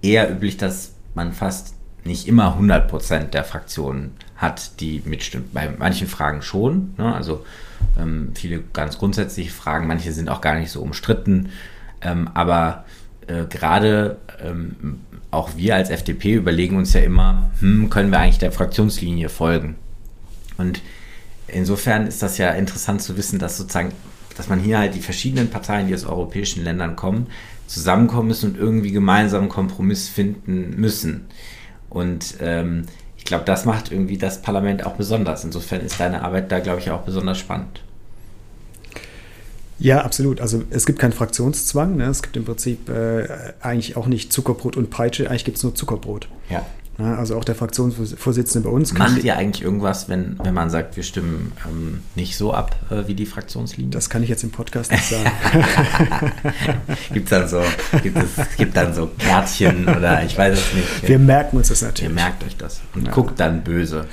eher 0.00 0.30
üblich, 0.30 0.58
dass 0.58 0.92
man 1.16 1.32
fast 1.32 1.74
nicht 2.04 2.28
immer 2.28 2.56
100% 2.56 3.30
der 3.30 3.42
Fraktionen 3.42 4.12
hat, 4.36 4.78
die 4.78 5.02
mitstimmt. 5.04 5.52
Bei 5.52 5.70
manchen 5.76 6.06
Fragen 6.06 6.40
schon, 6.40 6.94
ne? 6.96 7.12
also 7.12 7.44
ähm, 7.98 8.30
viele 8.36 8.60
ganz 8.72 8.96
grundsätzliche 8.96 9.50
Fragen, 9.50 9.88
manche 9.88 10.12
sind 10.12 10.28
auch 10.28 10.40
gar 10.40 10.54
nicht 10.54 10.70
so 10.70 10.82
umstritten, 10.82 11.48
ähm, 12.00 12.30
aber 12.32 12.84
äh, 13.26 13.44
gerade 13.48 14.18
ähm, 14.42 15.00
auch 15.30 15.56
wir 15.56 15.74
als 15.74 15.90
FDP 15.90 16.34
überlegen 16.34 16.76
uns 16.76 16.92
ja 16.92 17.00
immer, 17.00 17.50
hm, 17.60 17.90
können 17.90 18.10
wir 18.10 18.18
eigentlich 18.18 18.38
der 18.38 18.52
Fraktionslinie 18.52 19.28
folgen? 19.28 19.76
Und 20.56 20.80
insofern 21.48 22.06
ist 22.06 22.22
das 22.22 22.38
ja 22.38 22.50
interessant 22.50 23.02
zu 23.02 23.16
wissen, 23.16 23.38
dass 23.38 23.56
sozusagen, 23.56 23.92
dass 24.36 24.48
man 24.48 24.60
hier 24.60 24.78
halt 24.78 24.94
die 24.94 25.00
verschiedenen 25.00 25.50
Parteien, 25.50 25.88
die 25.88 25.94
aus 25.94 26.04
europäischen 26.04 26.64
Ländern 26.64 26.96
kommen, 26.96 27.26
zusammenkommen 27.66 28.28
müssen 28.28 28.52
und 28.52 28.58
irgendwie 28.58 28.92
gemeinsam 28.92 29.42
einen 29.42 29.48
Kompromiss 29.48 30.08
finden 30.08 30.80
müssen. 30.80 31.26
Und 31.90 32.36
ähm, 32.40 32.84
ich 33.16 33.24
glaube, 33.24 33.44
das 33.44 33.64
macht 33.64 33.90
irgendwie 33.90 34.18
das 34.18 34.40
Parlament 34.40 34.86
auch 34.86 34.94
besonders. 34.94 35.44
Insofern 35.44 35.80
ist 35.80 35.98
deine 35.98 36.22
Arbeit 36.22 36.52
da, 36.52 36.60
glaube 36.60 36.80
ich, 36.80 36.90
auch 36.90 37.02
besonders 37.02 37.38
spannend. 37.38 37.82
Ja, 39.78 40.02
absolut. 40.02 40.40
Also 40.40 40.62
es 40.70 40.86
gibt 40.86 40.98
keinen 40.98 41.12
Fraktionszwang. 41.12 41.96
Ne? 41.96 42.04
Es 42.04 42.22
gibt 42.22 42.36
im 42.36 42.44
Prinzip 42.44 42.88
äh, 42.88 43.26
eigentlich 43.60 43.96
auch 43.96 44.06
nicht 44.06 44.32
Zuckerbrot 44.32 44.76
und 44.76 44.90
Peitsche. 44.90 45.28
Eigentlich 45.28 45.44
gibt 45.44 45.58
es 45.58 45.62
nur 45.62 45.74
Zuckerbrot. 45.74 46.28
Ja. 46.48 46.64
ja. 46.98 47.14
Also 47.16 47.36
auch 47.36 47.44
der 47.44 47.54
Fraktionsvorsitzende 47.54 48.68
bei 48.68 48.74
uns. 48.74 48.94
Macht 48.94 49.22
ihr 49.22 49.36
eigentlich 49.36 49.62
irgendwas, 49.62 50.08
wenn, 50.08 50.38
wenn 50.42 50.54
man 50.54 50.70
sagt, 50.70 50.96
wir 50.96 51.02
stimmen 51.02 51.52
ähm, 51.68 52.00
nicht 52.14 52.38
so 52.38 52.54
ab 52.54 52.76
äh, 52.90 53.06
wie 53.06 53.14
die 53.14 53.26
Fraktionslinie? 53.26 53.90
Das 53.90 54.08
kann 54.08 54.22
ich 54.22 54.30
jetzt 54.30 54.44
im 54.44 54.50
Podcast 54.50 54.90
nicht 54.90 55.04
sagen. 55.04 55.30
gibt 57.12 57.30
dann 57.30 57.46
so, 57.46 57.60
gibt 58.02 58.16
es 58.16 58.56
gibt 58.56 58.76
dann 58.76 58.94
so 58.94 59.10
Kärtchen 59.18 59.86
oder 59.88 60.24
ich 60.24 60.38
weiß 60.38 60.58
es 60.58 60.74
nicht. 60.74 61.08
Wir 61.08 61.18
merken 61.18 61.58
uns 61.58 61.68
das 61.68 61.82
natürlich. 61.82 62.10
Ihr 62.10 62.14
merkt 62.14 62.44
euch 62.44 62.56
das 62.56 62.80
und 62.94 63.06
ja. 63.06 63.12
guckt 63.12 63.38
dann 63.38 63.62
böse. 63.62 64.06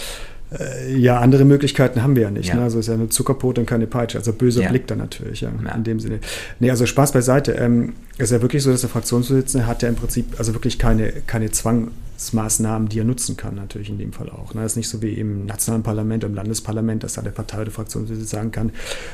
Äh, 0.60 0.98
ja, 0.98 1.20
andere 1.20 1.46
Möglichkeiten 1.46 2.04
haben 2.04 2.16
wir 2.16 2.24
ja 2.24 2.32
nicht. 2.32 2.50
Ja. 2.50 2.56
Ne? 2.56 2.64
Also 2.64 2.80
ist 2.80 2.88
ja 2.88 2.98
nur 2.98 3.10
Zuckerbrot 3.10 3.58
und 3.60 3.66
keine 3.66 3.88
Peitsche. 3.88 4.18
Also 4.18 4.34
böser 4.34 4.64
ja. 4.64 4.70
Blick 4.70 4.88
dann 4.88 5.00
natürlich, 5.00 5.42
ja, 5.42 5.52
ja, 5.64 5.72
in 5.76 5.84
dem 5.84 6.00
Sinne. 6.00 6.20
Nee, 6.60 6.70
also 6.70 6.86
Spaß 6.86 7.12
beiseite. 7.12 7.54
Ähm, 7.54 7.94
es 8.18 8.26
ist 8.26 8.32
ja 8.32 8.42
wirklich 8.42 8.62
so, 8.62 8.72
dass 8.72 8.82
der 8.82 8.90
Fraktionsvorsitzende 8.90 9.66
hat 9.66 9.82
ja 9.82 9.90
im 9.90 9.96
Prinzip 9.96 10.38
also 10.38 10.54
wirklich 10.54 10.78
keine, 10.78 11.12
keine 11.26 11.50
Zwangsmaßnahmen, 11.50 12.88
die 12.90 13.00
er 13.00 13.06
nutzen 13.06 13.38
kann, 13.38 13.56
natürlich 13.56 13.90
in 13.90 13.98
dem 13.98 14.14
Fall 14.14 14.30
auch. 14.30 14.54
Ne? 14.54 14.62
Das 14.62 14.74
ist 14.74 14.76
nicht 14.76 14.90
so 14.90 15.02
wie 15.02 15.14
im 15.14 15.48
nationalen 15.48 15.82
Parlament, 15.82 16.24
im 16.24 16.36
Landesparlament, 16.36 17.04
dass 17.04 17.14
da 17.14 17.24
der 17.24 17.32
Partei 17.32 17.62
oder 17.62 17.72
Fraktionsvorsitzende 17.72 18.30
sagen 18.30 18.52
kann, 18.52 18.72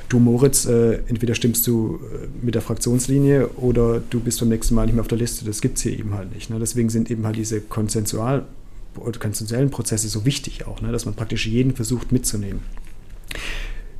du 0.09 0.19
Moritz, 0.19 0.65
äh, 0.65 0.99
entweder 1.07 1.35
stimmst 1.35 1.65
du 1.67 1.99
äh, 2.13 2.27
mit 2.45 2.55
der 2.55 2.61
Fraktionslinie 2.61 3.47
oder 3.55 4.01
du 4.09 4.19
bist 4.19 4.41
beim 4.41 4.49
nächsten 4.49 4.75
Mal 4.75 4.85
nicht 4.85 4.95
mehr 4.95 5.01
auf 5.01 5.07
der 5.07 5.17
Liste. 5.17 5.45
Das 5.45 5.61
gibt 5.61 5.77
es 5.77 5.83
hier 5.83 5.97
eben 5.97 6.13
halt 6.13 6.33
nicht. 6.33 6.49
Ne? 6.49 6.59
Deswegen 6.59 6.89
sind 6.89 7.09
eben 7.09 7.25
halt 7.25 7.37
diese 7.37 7.61
konsensual 7.61 8.43
konstitutionellen 8.99 9.71
Prozesse 9.71 10.07
so 10.07 10.25
wichtig 10.25 10.65
auch, 10.67 10.81
ne? 10.81 10.91
dass 10.91 11.05
man 11.05 11.15
praktisch 11.15 11.47
jeden 11.47 11.75
versucht 11.75 12.11
mitzunehmen. 12.11 12.61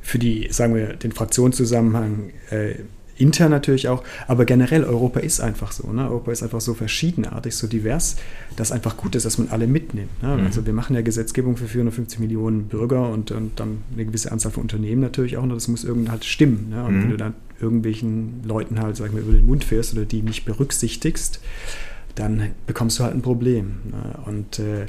Für 0.00 0.18
die, 0.18 0.48
sagen 0.50 0.74
wir, 0.74 0.94
den 0.94 1.12
Fraktionszusammenhang 1.12 2.30
äh, 2.50 2.74
intern 3.20 3.50
natürlich 3.50 3.88
auch, 3.88 4.02
aber 4.26 4.44
generell 4.44 4.84
Europa 4.84 5.20
ist 5.20 5.40
einfach 5.40 5.72
so. 5.72 5.92
Ne? 5.92 6.08
Europa 6.08 6.32
ist 6.32 6.42
einfach 6.42 6.60
so 6.60 6.74
verschiedenartig, 6.74 7.54
so 7.54 7.66
divers, 7.66 8.16
dass 8.56 8.72
einfach 8.72 8.96
gut 8.96 9.14
ist, 9.14 9.26
dass 9.26 9.38
man 9.38 9.48
alle 9.50 9.66
mitnimmt. 9.66 10.22
Ne? 10.22 10.36
Mhm. 10.36 10.46
Also 10.46 10.64
wir 10.64 10.72
machen 10.72 10.96
ja 10.96 11.02
Gesetzgebung 11.02 11.56
für 11.56 11.66
450 11.66 12.18
Millionen 12.18 12.64
Bürger 12.64 13.10
und, 13.10 13.30
und 13.30 13.60
dann 13.60 13.82
eine 13.92 14.06
gewisse 14.06 14.32
Anzahl 14.32 14.52
von 14.52 14.62
Unternehmen 14.62 15.00
natürlich 15.00 15.36
auch, 15.36 15.42
und 15.42 15.50
das 15.50 15.68
muss 15.68 15.84
irgendwie 15.84 16.10
halt 16.10 16.24
stimmen. 16.24 16.70
Ne? 16.70 16.82
Und 16.82 16.96
mhm. 16.96 17.02
wenn 17.02 17.10
du 17.10 17.16
dann 17.16 17.34
irgendwelchen 17.60 18.42
Leuten 18.44 18.80
halt, 18.80 18.96
sag 18.96 19.08
ich 19.08 19.12
mal, 19.12 19.20
über 19.20 19.32
den 19.32 19.46
Mund 19.46 19.64
fährst 19.64 19.92
oder 19.92 20.04
die 20.04 20.22
nicht 20.22 20.46
berücksichtigst, 20.46 21.40
dann 22.20 22.52
bekommst 22.66 22.98
du 22.98 23.04
halt 23.04 23.14
ein 23.14 23.22
Problem. 23.22 23.80
Ne? 23.90 24.18
Und 24.26 24.58
äh, 24.58 24.86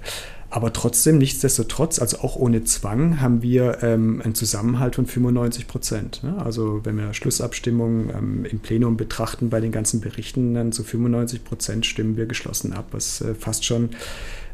aber 0.53 0.73
trotzdem, 0.73 1.17
nichtsdestotrotz, 1.17 1.99
also 1.99 2.19
auch 2.19 2.35
ohne 2.35 2.65
Zwang, 2.65 3.21
haben 3.21 3.41
wir 3.41 3.77
ähm, 3.83 4.21
einen 4.21 4.35
Zusammenhalt 4.35 4.95
von 4.95 5.05
95 5.05 5.65
Prozent. 5.65 6.23
Ne? 6.23 6.35
Also 6.43 6.81
wenn 6.83 6.97
wir 6.97 7.13
Schlussabstimmungen 7.13 8.09
ähm, 8.09 8.45
im 8.45 8.59
Plenum 8.59 8.97
betrachten 8.97 9.49
bei 9.49 9.61
den 9.61 9.71
ganzen 9.71 10.01
Berichten, 10.01 10.53
dann 10.53 10.73
zu 10.73 10.83
95 10.83 11.45
Prozent 11.45 11.85
stimmen 11.85 12.17
wir 12.17 12.25
geschlossen 12.25 12.73
ab, 12.73 12.87
was 12.91 13.21
äh, 13.21 13.33
fast 13.33 13.63
schon 13.63 13.91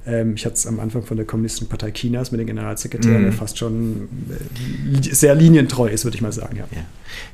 ähm, 0.06 0.36
ich 0.36 0.46
hatte 0.46 0.54
es 0.54 0.66
am 0.66 0.80
Anfang 0.80 1.04
von 1.04 1.18
der 1.18 1.26
Kommunistischen 1.26 1.68
Partei 1.68 1.92
Chinas 1.92 2.32
mit 2.32 2.40
den 2.40 2.48
Generalsekretären, 2.48 3.24
der 3.24 3.32
mhm. 3.32 3.36
fast 3.36 3.58
schon 3.58 4.08
äh, 4.30 5.14
sehr 5.14 5.36
linientreu 5.36 5.90
ist, 5.90 6.06
würde 6.06 6.16
ich 6.16 6.22
mal 6.22 6.32
sagen. 6.32 6.58
Ja. 6.58 6.66
ja. 6.72 6.86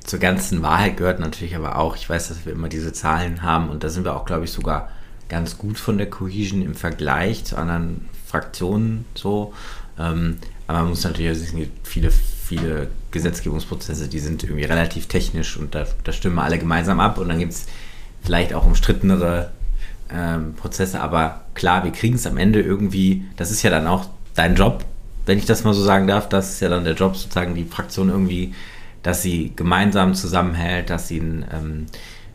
Zur 0.05 0.19
ganzen 0.19 0.61
Wahrheit 0.63 0.97
gehört 0.97 1.19
natürlich 1.19 1.55
aber 1.55 1.77
auch, 1.77 1.95
ich 1.95 2.09
weiß, 2.09 2.29
dass 2.29 2.45
wir 2.45 2.53
immer 2.53 2.69
diese 2.69 2.91
Zahlen 2.91 3.43
haben 3.43 3.69
und 3.69 3.83
da 3.83 3.89
sind 3.89 4.05
wir 4.05 4.15
auch, 4.15 4.25
glaube 4.25 4.45
ich, 4.45 4.51
sogar 4.51 4.89
ganz 5.29 5.57
gut 5.57 5.77
von 5.77 5.97
der 5.97 6.09
Cohesion 6.09 6.61
im 6.61 6.75
Vergleich 6.75 7.45
zu 7.45 7.57
anderen 7.57 8.09
Fraktionen 8.25 9.05
so. 9.15 9.53
Ähm, 9.99 10.37
aber 10.67 10.79
man 10.79 10.89
muss 10.89 11.03
natürlich, 11.03 11.31
es 11.31 11.53
gibt 11.53 11.87
viele, 11.87 12.11
viele 12.11 12.87
Gesetzgebungsprozesse, 13.11 14.07
die 14.07 14.19
sind 14.19 14.43
irgendwie 14.43 14.65
relativ 14.65 15.07
technisch 15.07 15.57
und 15.57 15.75
da, 15.75 15.85
da 16.03 16.11
stimmen 16.11 16.39
alle 16.39 16.57
gemeinsam 16.57 16.99
ab 16.99 17.17
und 17.17 17.29
dann 17.29 17.39
gibt 17.39 17.53
es 17.53 17.67
vielleicht 18.23 18.53
auch 18.53 18.65
umstrittenere 18.65 19.51
ähm, 20.11 20.53
Prozesse, 20.55 21.01
aber 21.01 21.41
klar, 21.53 21.83
wir 21.83 21.91
kriegen 21.91 22.15
es 22.15 22.25
am 22.25 22.37
Ende 22.37 22.61
irgendwie, 22.61 23.25
das 23.37 23.51
ist 23.51 23.63
ja 23.63 23.69
dann 23.69 23.87
auch 23.87 24.07
dein 24.35 24.55
Job, 24.55 24.85
wenn 25.25 25.37
ich 25.37 25.45
das 25.45 25.63
mal 25.63 25.73
so 25.73 25.83
sagen 25.83 26.07
darf, 26.07 26.29
das 26.29 26.53
ist 26.53 26.59
ja 26.61 26.69
dann 26.69 26.83
der 26.83 26.95
Job, 26.95 27.15
sozusagen 27.15 27.55
die 27.55 27.65
Fraktion 27.65 28.09
irgendwie, 28.09 28.53
dass 29.03 29.21
sie 29.21 29.53
gemeinsam 29.55 30.15
zusammenhält, 30.15 30.89
dass 30.89 31.07
sie 31.07 31.19
ein 31.19 31.45
ähm, 31.53 31.85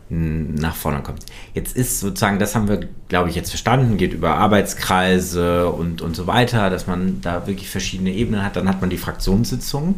nach 0.09 0.75
vorne 0.75 1.01
kommt. 1.01 1.23
Jetzt 1.53 1.75
ist 1.75 1.99
sozusagen, 1.99 2.39
das 2.39 2.55
haben 2.55 2.67
wir, 2.67 2.87
glaube 3.09 3.29
ich, 3.29 3.35
jetzt 3.35 3.49
verstanden, 3.49 3.97
geht 3.97 4.13
über 4.13 4.35
Arbeitskreise 4.35 5.69
und, 5.69 6.01
und 6.01 6.15
so 6.15 6.25
weiter, 6.25 6.71
dass 6.71 6.87
man 6.87 7.21
da 7.21 7.45
wirklich 7.45 7.69
verschiedene 7.69 8.11
Ebenen 8.11 8.43
hat. 8.43 8.55
Dann 8.55 8.67
hat 8.67 8.81
man 8.81 8.89
die 8.89 8.97
Fraktionssitzungen. 8.97 9.95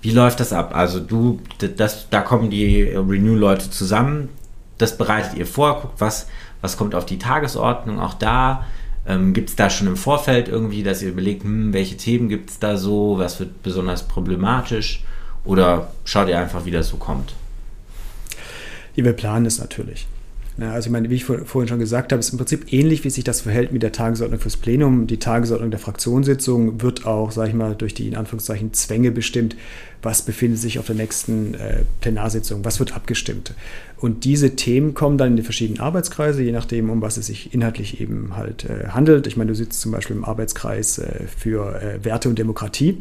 Wie 0.00 0.12
läuft 0.12 0.40
das 0.40 0.52
ab? 0.52 0.74
Also 0.74 1.00
du, 1.00 1.40
das, 1.76 2.08
da 2.08 2.22
kommen 2.22 2.50
die 2.50 2.84
Renew-Leute 2.84 3.70
zusammen, 3.70 4.30
das 4.78 4.96
bereitet 4.96 5.34
ihr 5.34 5.46
vor, 5.46 5.80
guckt, 5.80 6.00
was, 6.00 6.28
was 6.60 6.76
kommt 6.76 6.94
auf 6.94 7.04
die 7.04 7.18
Tagesordnung, 7.18 8.00
auch 8.00 8.14
da. 8.14 8.64
Ähm, 9.06 9.32
gibt 9.32 9.50
es 9.50 9.56
da 9.56 9.70
schon 9.70 9.88
im 9.88 9.96
Vorfeld 9.96 10.48
irgendwie, 10.48 10.82
dass 10.82 11.02
ihr 11.02 11.08
überlegt, 11.08 11.42
hm, 11.42 11.72
welche 11.72 11.96
Themen 11.96 12.28
gibt 12.28 12.50
es 12.50 12.58
da 12.58 12.76
so, 12.76 13.18
was 13.18 13.40
wird 13.40 13.62
besonders 13.62 14.06
problematisch? 14.06 15.02
Oder 15.44 15.92
schaut 16.04 16.28
ihr 16.28 16.38
einfach, 16.38 16.64
wie 16.64 16.70
das 16.70 16.88
so 16.88 16.96
kommt? 16.96 17.32
Ja, 18.98 19.04
wir 19.04 19.12
planen 19.12 19.46
es 19.46 19.60
natürlich. 19.60 20.08
Ja, 20.56 20.72
also 20.72 20.88
ich 20.88 20.92
meine, 20.92 21.08
wie 21.08 21.14
ich 21.14 21.24
vorhin 21.24 21.68
schon 21.68 21.78
gesagt 21.78 22.10
habe, 22.10 22.18
ist 22.18 22.30
im 22.30 22.36
Prinzip 22.36 22.72
ähnlich, 22.72 23.04
wie 23.04 23.10
sich 23.10 23.22
das 23.22 23.42
verhält 23.42 23.70
mit 23.70 23.84
der 23.84 23.92
Tagesordnung 23.92 24.40
fürs 24.40 24.56
Plenum. 24.56 25.06
Die 25.06 25.18
Tagesordnung 25.18 25.70
der 25.70 25.78
Fraktionssitzung 25.78 26.82
wird 26.82 27.06
auch, 27.06 27.30
sage 27.30 27.50
ich 27.50 27.54
mal, 27.54 27.76
durch 27.76 27.94
die 27.94 28.08
in 28.08 28.16
Anführungszeichen 28.16 28.72
Zwänge 28.72 29.12
bestimmt, 29.12 29.54
was 30.02 30.22
befindet 30.22 30.58
sich 30.58 30.80
auf 30.80 30.86
der 30.86 30.96
nächsten 30.96 31.54
äh, 31.54 31.82
Plenarsitzung, 32.00 32.64
was 32.64 32.80
wird 32.80 32.96
abgestimmt. 32.96 33.54
Und 34.00 34.24
diese 34.24 34.54
Themen 34.54 34.94
kommen 34.94 35.18
dann 35.18 35.30
in 35.30 35.36
die 35.36 35.42
verschiedenen 35.42 35.80
Arbeitskreise, 35.80 36.42
je 36.42 36.52
nachdem, 36.52 36.88
um 36.88 37.02
was 37.02 37.16
es 37.16 37.26
sich 37.26 37.52
inhaltlich 37.52 38.00
eben 38.00 38.36
halt 38.36 38.64
äh, 38.64 38.88
handelt. 38.88 39.26
Ich 39.26 39.36
meine, 39.36 39.48
du 39.48 39.56
sitzt 39.56 39.80
zum 39.80 39.90
Beispiel 39.90 40.14
im 40.14 40.24
Arbeitskreis 40.24 40.98
äh, 40.98 41.24
für 41.36 41.82
äh, 41.82 42.04
Werte 42.04 42.28
und 42.28 42.38
Demokratie. 42.38 42.98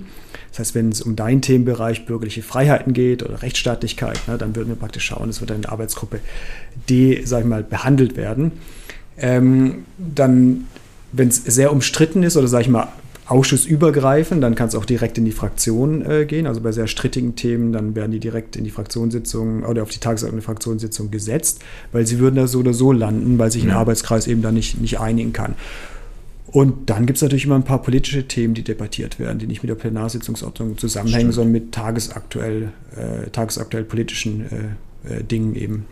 Das 0.49 0.59
heißt, 0.59 0.75
wenn 0.75 0.89
es 0.89 1.01
um 1.01 1.15
deinen 1.15 1.41
Themenbereich 1.41 2.07
bürgerliche 2.07 2.41
Freiheiten 2.41 2.93
geht 2.93 3.21
oder 3.21 3.43
Rechtsstaatlichkeit, 3.43 4.27
ne, 4.27 4.39
dann 4.39 4.55
würden 4.55 4.69
wir 4.69 4.75
praktisch 4.75 5.05
schauen, 5.05 5.29
es 5.29 5.39
wird 5.39 5.51
dann 5.51 5.57
in 5.57 5.61
der 5.63 5.71
Arbeitsgruppe 5.71 6.19
D, 6.89 7.21
sag 7.25 7.41
ich 7.41 7.45
mal, 7.45 7.63
behandelt 7.63 8.17
werden. 8.17 8.53
Ähm, 9.19 9.85
dann, 9.99 10.65
wenn 11.11 11.27
es 11.27 11.43
sehr 11.43 11.71
umstritten 11.71 12.23
ist 12.23 12.37
oder, 12.37 12.47
sag 12.47 12.61
ich 12.61 12.69
mal, 12.69 12.87
ausschussübergreifend, 13.27 14.41
dann 14.41 14.55
kann 14.55 14.69
es 14.69 14.75
auch 14.75 14.85
direkt 14.85 15.17
in 15.17 15.25
die 15.25 15.31
Fraktion 15.31 16.05
äh, 16.05 16.25
gehen. 16.25 16.47
Also 16.47 16.61
bei 16.61 16.71
sehr 16.71 16.87
strittigen 16.87 17.35
Themen, 17.35 17.73
dann 17.73 17.95
werden 17.95 18.11
die 18.11 18.19
direkt 18.19 18.55
in 18.55 18.63
die 18.63 18.69
Fraktionssitzung 18.69 19.63
oder 19.63 19.83
auf 19.83 19.89
die 19.89 19.99
Tagesordnung 19.99 20.39
der 20.39 20.45
Fraktionssitzung 20.45 21.11
gesetzt, 21.11 21.61
weil 21.91 22.07
sie 22.07 22.19
würden 22.19 22.35
da 22.35 22.47
so 22.47 22.59
oder 22.59 22.73
so 22.73 22.91
landen, 22.91 23.37
weil 23.37 23.51
sich 23.51 23.63
ein 23.63 23.71
Arbeitskreis 23.71 24.27
eben 24.27 24.41
da 24.41 24.51
nicht, 24.51 24.79
nicht 24.79 24.99
einigen 24.99 25.33
kann. 25.33 25.55
Und 26.47 26.89
dann 26.89 27.05
gibt 27.05 27.17
es 27.17 27.21
natürlich 27.21 27.43
immer 27.43 27.55
ein 27.55 27.63
paar 27.63 27.81
politische 27.81 28.27
Themen, 28.27 28.53
die 28.53 28.63
debattiert 28.63 29.19
werden, 29.19 29.37
die 29.37 29.47
nicht 29.47 29.61
mit 29.61 29.69
der 29.69 29.75
Plenarsitzungsordnung 29.75 30.77
zusammenhängen, 30.77 31.33
Stimmt. 31.33 31.33
sondern 31.33 31.51
mit 31.51 31.71
tagesaktuell, 31.73 32.71
äh, 32.95 33.29
tagesaktuell 33.31 33.83
politischen 33.83 34.77
äh, 35.05 35.17
äh, 35.17 35.23
Dingen 35.23 35.55
eben. 35.55 35.85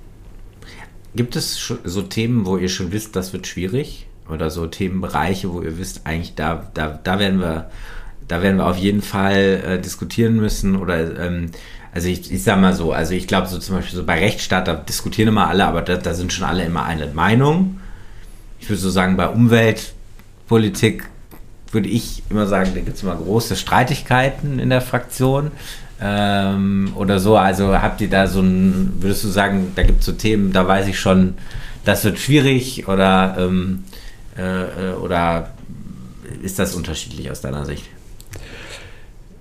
Gibt 1.16 1.36
es 1.36 1.74
so 1.84 2.02
Themen, 2.02 2.46
wo 2.46 2.58
ihr 2.58 2.70
schon 2.70 2.92
wisst, 2.92 3.16
das 3.16 3.34
wird 3.34 3.48
schwierig? 3.48 4.08
Oder 4.30 4.50
so 4.50 4.68
Themenbereiche, 4.68 5.52
wo 5.54 5.62
ihr 5.62 5.78
wisst, 5.78 6.02
eigentlich 6.06 6.36
da, 6.36 6.68
da, 6.74 7.00
da 7.04 7.20
werden 7.20 7.40
wir, 7.40 7.70
da 8.28 8.42
werden 8.42 8.58
wir 8.58 8.66
auf 8.66 8.78
jeden 8.78 9.02
Fall 9.02 9.64
äh, 9.66 9.80
diskutieren 9.80 10.38
müssen 10.38 10.76
oder 10.76 11.20
ähm, 11.20 11.52
also 11.94 12.10
ich, 12.10 12.30
ich 12.32 12.44
sag 12.44 12.60
mal 12.60 12.74
so, 12.74 12.92
also 12.92 13.14
ich 13.14 13.28
glaube 13.28 13.48
so 13.48 13.58
zum 13.58 13.76
Beispiel 13.76 13.96
so 13.96 14.04
bei 14.04 14.20
Rechtsstaat, 14.20 14.68
da 14.68 14.74
diskutieren 14.74 15.30
immer 15.30 15.48
alle, 15.48 15.66
aber 15.66 15.82
da, 15.82 15.96
da 15.96 16.14
sind 16.14 16.34
schon 16.34 16.46
alle 16.46 16.66
immer 16.66 16.84
eine 16.84 17.08
Meinung. 17.08 17.80
Ich 18.60 18.70
würde 18.70 18.82
so 18.82 18.90
sagen, 18.90 19.16
bei 19.16 19.30
Umweltpolitik 19.30 21.06
würde 21.72 21.88
ich 21.88 22.24
immer 22.30 22.48
sagen, 22.48 22.72
da 22.74 22.82
gibt 22.82 22.98
es 22.98 23.04
immer 23.04 23.16
große 23.16 23.56
Streitigkeiten 23.56 24.60
in 24.60 24.70
der 24.70 24.82
Fraktion 24.82 25.52
ähm, 26.02 26.92
oder 26.96 27.20
so. 27.20 27.38
Also 27.38 27.82
habt 27.82 28.02
ihr 28.02 28.10
da 28.10 28.28
so 28.28 28.42
ein, 28.42 28.94
würdest 29.00 29.24
du 29.24 29.30
sagen, 29.30 29.72
da 29.76 29.84
gibt 29.84 30.02
es 30.02 30.06
so 30.06 30.12
Themen, 30.12 30.52
da 30.52 30.68
weiß 30.68 30.88
ich 30.88 31.00
schon, 31.00 31.36
das 31.86 32.04
wird 32.04 32.20
schwierig 32.20 32.90
oder 32.90 33.38
ähm, 33.40 33.86
äh, 33.86 33.92
äh, 33.94 33.95
oder 35.02 35.52
ist 36.42 36.60
das 36.60 36.76
unterschiedlich 36.76 37.32
aus 37.32 37.42
deiner 37.42 37.66
Sicht? 37.66 37.86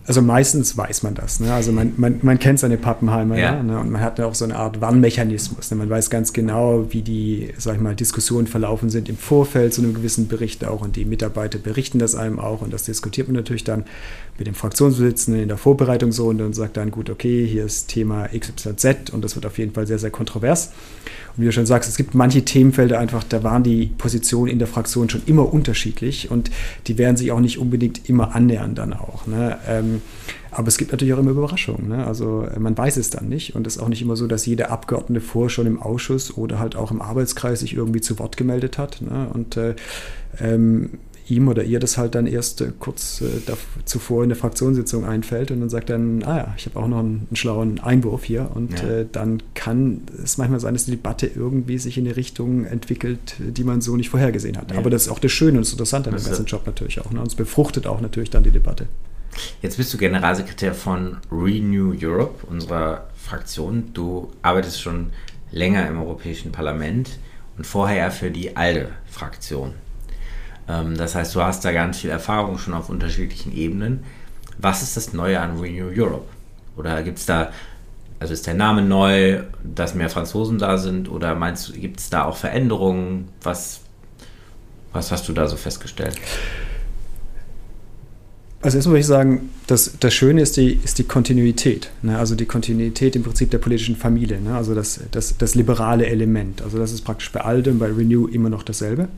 Also 0.07 0.21
meistens 0.21 0.77
weiß 0.77 1.03
man 1.03 1.15
das. 1.15 1.41
Ne? 1.41 1.53
Also 1.53 1.73
man, 1.73 1.95
man, 1.97 2.19
man 2.21 2.39
kennt 2.39 2.59
seine 2.59 2.77
Pappenheimer 2.77 3.39
ja. 3.39 3.63
ne? 3.63 3.79
und 3.79 3.91
man 3.91 4.03
hat 4.03 4.21
auch 4.21 4.35
so 4.35 4.45
eine 4.45 4.57
Art 4.57 4.83
Warnmechanismus. 4.83 5.71
Ne? 5.71 5.79
Man 5.79 5.89
weiß 5.89 6.11
ganz 6.11 6.35
genau, 6.35 6.87
wie 6.91 7.01
die, 7.01 7.55
sag 7.57 7.77
ich 7.77 7.81
mal, 7.81 7.95
Diskussionen 7.95 8.47
verlaufen 8.47 8.91
sind 8.91 9.09
im 9.09 9.17
Vorfeld 9.17 9.73
zu 9.73 9.81
einem 9.81 9.95
gewissen 9.95 10.29
Bericht 10.29 10.63
auch 10.67 10.83
und 10.83 10.97
die 10.97 11.07
Mitarbeiter 11.07 11.59
berichten 11.59 11.99
das 11.99 12.15
einem 12.15 12.39
auch 12.39 12.61
und 12.61 12.71
das 12.71 12.85
diskutiert 12.85 13.29
man 13.29 13.37
natürlich 13.37 13.65
dann 13.65 13.85
mit 14.37 14.47
dem 14.47 14.55
Fraktionsvorsitzenden 14.55 15.43
in 15.43 15.49
der 15.49 15.57
Vorbereitung 15.57 16.13
so 16.13 16.27
und 16.27 16.37
dann 16.37 16.53
sagt 16.53 16.77
dann, 16.77 16.91
gut, 16.91 17.09
okay, 17.09 17.47
hier 17.47 17.65
ist 17.65 17.89
Thema 17.89 18.29
XYZ 18.29 19.11
und 19.11 19.25
das 19.25 19.37
wird 19.37 19.47
auf 19.47 19.57
jeden 19.57 19.73
Fall 19.73 19.87
sehr, 19.87 19.99
sehr 19.99 20.11
kontrovers. 20.11 20.73
Wie 21.37 21.47
du 21.47 21.53
schon 21.53 21.67
sagst, 21.67 21.89
es 21.89 21.97
gibt 21.97 22.15
manche 22.15 22.45
Themenfelder 22.45 22.99
einfach, 22.99 23.25
da 23.25 23.43
waren 23.43 23.65
die 23.65 23.87
Positionen 23.87 24.51
in 24.51 24.59
der 24.59 24.69
Fraktion 24.69 25.09
schon 25.11 25.23
immer 25.27 25.53
unterschiedlich 25.53 26.31
und 26.31 26.51
die 26.87 26.97
werden 26.97 27.17
sich 27.17 27.33
auch 27.33 27.41
nicht 27.41 27.59
unbedingt 27.59 28.09
immer 28.09 28.35
annähern 28.37 28.75
dann 28.75 28.93
auch. 28.93 29.27
Ne? 29.27 29.59
Ähm, 29.67 30.01
aber 30.53 30.69
es 30.69 30.79
gibt 30.79 30.93
natürlich 30.93 31.13
auch 31.15 31.19
immer 31.19 31.33
Überraschungen. 31.33 31.89
Ne? 31.89 32.07
Also 32.07 32.43
äh, 32.43 32.59
man 32.61 32.79
weiß 32.79 32.97
es 32.97 33.11
dann 33.11 33.29
nicht 33.29 33.57
und 33.57 33.67
es 33.67 33.77
ist 33.77 33.83
auch 33.83 33.89
nicht 33.89 34.03
immer 34.03 34.15
so, 34.15 34.29
dass 34.29 34.47
jeder 34.47 34.71
Abgeordnete 34.71 35.21
vor 35.21 35.51
schon 35.51 35.67
im 35.67 35.83
Ausschuss 35.83 36.37
oder 36.37 36.61
halt 36.61 36.77
auch 36.77 36.93
im 36.93 37.03
Arbeitskreis 37.03 37.61
sich 37.61 37.75
irgendwie 37.75 38.01
zu 38.01 38.19
Wort 38.21 38.37
gemeldet 38.37 38.79
hat. 38.79 39.03
Ne? 39.03 39.29
Und 39.33 39.57
äh, 39.57 39.75
ähm, 40.39 40.91
ihm 41.27 41.49
oder 41.49 41.65
ihr 41.65 41.81
das 41.81 41.97
halt 41.97 42.15
dann 42.15 42.27
erst 42.27 42.61
äh, 42.61 42.73
kurz 42.79 43.23
äh, 43.23 43.53
zuvor 43.85 44.23
in 44.23 44.29
der 44.29 44.37
Fraktionssitzung 44.37 45.05
einfällt 45.05 45.51
und 45.51 45.61
dann 45.61 45.71
sagt 45.71 45.91
dann, 45.91 46.23
ah 46.25 46.37
ja, 46.37 46.55
ich 46.57 46.67
habe 46.67 46.79
auch 46.79 46.89
noch 46.89 46.99
einen, 46.99 47.27
einen, 47.29 47.37
schlauen 47.37 47.81
Einwurf 47.81 48.25
hier 48.25 48.51
und 48.55 48.83
ja. 48.83 48.89
äh, 48.89 49.07
dann 49.11 49.43
kann 49.55 50.03
es 50.23 50.39
manchmal 50.39 50.61
sein, 50.61 50.75
dass 50.75 50.85
die 50.85 50.93
Debatte 50.93 51.27
irgendwie 51.27 51.79
sich 51.79 51.97
in 51.99 52.07
eine 52.07 52.17
Richtung 52.17 52.65
entwickelt, 52.65 53.37
die 53.39 53.65
man 53.65 53.81
so 53.81 53.97
nicht 53.97 54.11
vorhergesehen 54.11 54.59
hat. 54.59 54.73
Ja. 54.73 54.79
Aber 54.79 54.91
das 54.91 55.03
ist 55.03 55.09
auch 55.09 55.19
das 55.19 55.33
Schöne 55.33 55.59
und 55.59 55.65
das 55.65 55.73
Interessante 55.73 56.11
an 56.11 56.17
dem 56.17 56.25
ganzen 56.25 56.47
Job 56.47 56.67
natürlich 56.67 57.01
auch. 57.01 57.11
Ne? 57.11 57.21
Und 57.21 57.29
es 57.29 57.35
befruchtet 57.35 57.87
auch 57.87 58.01
natürlich 58.01 58.31
dann 58.31 58.43
die 58.43 58.51
Debatte. 58.51 58.87
Jetzt 59.63 59.79
bist 59.79 59.93
du 59.93 59.99
Generalsekretär 59.99 60.75
von 60.75 61.17
Renew 61.33 61.95
Europe, 62.01 62.47
unserer 62.47 63.09
Fraktion. 63.17 63.91
Du 63.93 64.31
arbeitest 64.43 64.81
schon 64.81 65.09
länger 65.51 65.89
im 65.89 65.99
Europäischen 65.99 66.53
Parlament 66.53 67.19
und 67.57 67.67
vorher 67.67 68.11
für 68.11 68.31
die 68.31 68.57
ALDE-Fraktion. 68.57 69.73
Ähm, 70.69 70.97
das 70.97 71.15
heißt, 71.15 71.35
du 71.35 71.43
hast 71.43 71.65
da 71.65 71.73
ganz 71.73 71.99
viel 71.99 72.11
Erfahrung 72.11 72.59
schon 72.59 72.75
auf 72.75 72.89
unterschiedlichen 72.89 73.55
Ebenen. 73.55 74.05
Was 74.59 74.83
ist 74.83 74.97
das 74.97 75.13
Neue 75.13 75.41
an 75.41 75.59
Renew 75.59 75.91
Europe? 75.95 76.29
Oder 76.77 77.03
gibt 77.03 77.19
es 77.19 77.27
da, 77.27 77.53
also 78.21 78.33
ist 78.33 78.47
der 78.47 78.55
Name 78.55 78.83
neu, 78.83 79.43
dass 79.63 79.95
mehr 79.95 80.11
Franzosen 80.11 80.59
da 80.59 80.79
sind? 80.79 81.11
Oder 81.11 81.35
meinst 81.35 81.69
du, 81.69 81.73
gibt 81.73 82.01
es 82.01 82.11
da 82.11 82.25
auch 82.25 82.37
Veränderungen? 82.37 83.29
Was, 83.43 83.81
was 84.93 85.11
hast 85.13 85.29
du 85.29 85.33
da 85.33 85.47
so 85.47 85.57
festgestellt? 85.57 86.17
Also 88.63 88.79
erstmal 88.79 88.95
würde 88.95 89.01
ich 89.01 89.07
sagen, 89.07 89.51
das, 89.67 89.99
das 90.01 90.15
Schöne 90.15 90.41
ist 90.41 90.57
die, 90.57 90.81
ist 90.83 90.99
die 90.99 91.05
Kontinuität. 91.05 91.91
Ne? 92.01 92.19
Also 92.19 92.35
die 92.35 92.47
Kontinuität 92.47 93.15
im 93.15 93.23
Prinzip 93.23 93.51
der 93.51 93.59
politischen 93.59 93.95
Familie. 93.95 94.41
Ne? 94.41 94.57
Also 94.57 94.75
das, 94.75 95.01
das, 95.11 95.37
das 95.37 95.55
liberale 95.55 96.07
Element. 96.07 96.63
Also 96.63 96.79
das 96.79 96.91
ist 96.91 97.03
praktisch 97.03 97.31
bei 97.31 97.43
Alde 97.43 97.73
bei 97.73 97.89
Renew 97.89 98.27
immer 98.27 98.49
noch 98.49 98.63
dasselbe. 98.63 99.09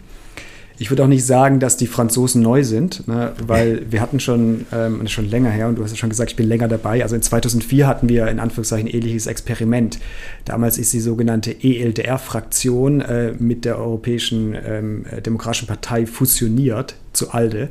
Ich 0.78 0.90
würde 0.90 1.04
auch 1.04 1.08
nicht 1.08 1.24
sagen, 1.24 1.58
dass 1.58 1.76
die 1.76 1.86
Franzosen 1.86 2.42
neu 2.42 2.62
sind, 2.62 3.08
ne, 3.08 3.32
weil 3.46 3.90
wir 3.90 4.00
hatten 4.00 4.20
schon, 4.20 4.66
ähm, 4.72 5.06
schon 5.08 5.28
länger 5.28 5.50
her, 5.50 5.68
und 5.68 5.76
du 5.76 5.84
hast 5.84 5.92
ja 5.92 5.96
schon 5.96 6.10
gesagt, 6.10 6.32
ich 6.32 6.36
bin 6.36 6.46
länger 6.46 6.68
dabei. 6.68 7.02
Also 7.02 7.16
in 7.16 7.22
2004 7.22 7.86
hatten 7.86 8.08
wir 8.08 8.28
in 8.28 8.40
Anführungszeichen 8.40 8.88
ein 8.88 8.94
ähnliches 8.94 9.26
Experiment. 9.26 9.98
Damals 10.44 10.76
ist 10.76 10.92
die 10.92 11.00
sogenannte 11.00 11.56
ELDR-Fraktion 11.62 13.00
äh, 13.00 13.32
mit 13.38 13.64
der 13.64 13.78
Europäischen 13.78 14.54
ähm, 14.54 15.06
Demokratischen 15.24 15.66
Partei 15.66 16.04
fusioniert 16.06 16.96
zu 17.12 17.30
ALDE. 17.30 17.70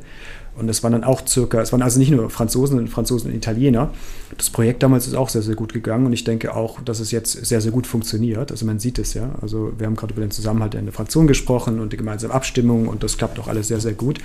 Und 0.58 0.70
es 0.70 0.84
waren 0.84 0.94
dann 0.94 1.04
auch 1.04 1.28
circa, 1.28 1.62
es 1.62 1.74
waren 1.74 1.82
also 1.82 2.00
nicht 2.00 2.12
nur 2.12 2.30
Franzosen 2.30 2.80
und 2.80 2.88
Franzosen 2.88 3.30
und 3.30 3.36
Italiener. 3.36 3.92
Das 4.38 4.50
Projekt 4.50 4.84
damals 4.84 5.06
ist 5.06 5.14
auch 5.14 5.28
sehr, 5.28 5.42
sehr 5.42 5.56
gut 5.56 5.74
gegangen 5.74 6.06
und 6.06 6.14
ich 6.14 6.24
denke 6.24 6.56
auch, 6.56 6.82
dass 6.82 7.02
es 7.02 7.12
jetzt 7.12 7.46
sehr, 7.46 7.60
sehr 7.60 7.72
gut 7.72 7.86
funktioniert. 7.86 8.52
Also 8.52 8.66
man 8.66 8.80
sieht 8.80 8.98
es 8.98 9.14
ja. 9.14 9.36
Also 9.42 9.74
wir 9.78 9.86
haben 9.86 9.98
gerade 9.98 10.14
über 10.14 10.22
den 10.22 10.32
Zusammenhalt 10.32 10.76
in 10.76 10.86
der 10.86 10.94
Fraktion 10.94 11.28
gesprochen 11.28 11.80
und 11.80 11.92
die 11.92 11.98
gemeinsame 11.98 12.34
Abstimmung 12.34 12.88
und 12.88 13.04
das 13.04 13.18
klappt 13.18 13.38
auch 13.38 13.50
alles 13.50 13.68
sehr, 13.68 13.82
sehr 13.82 13.94
gut. 13.94 14.20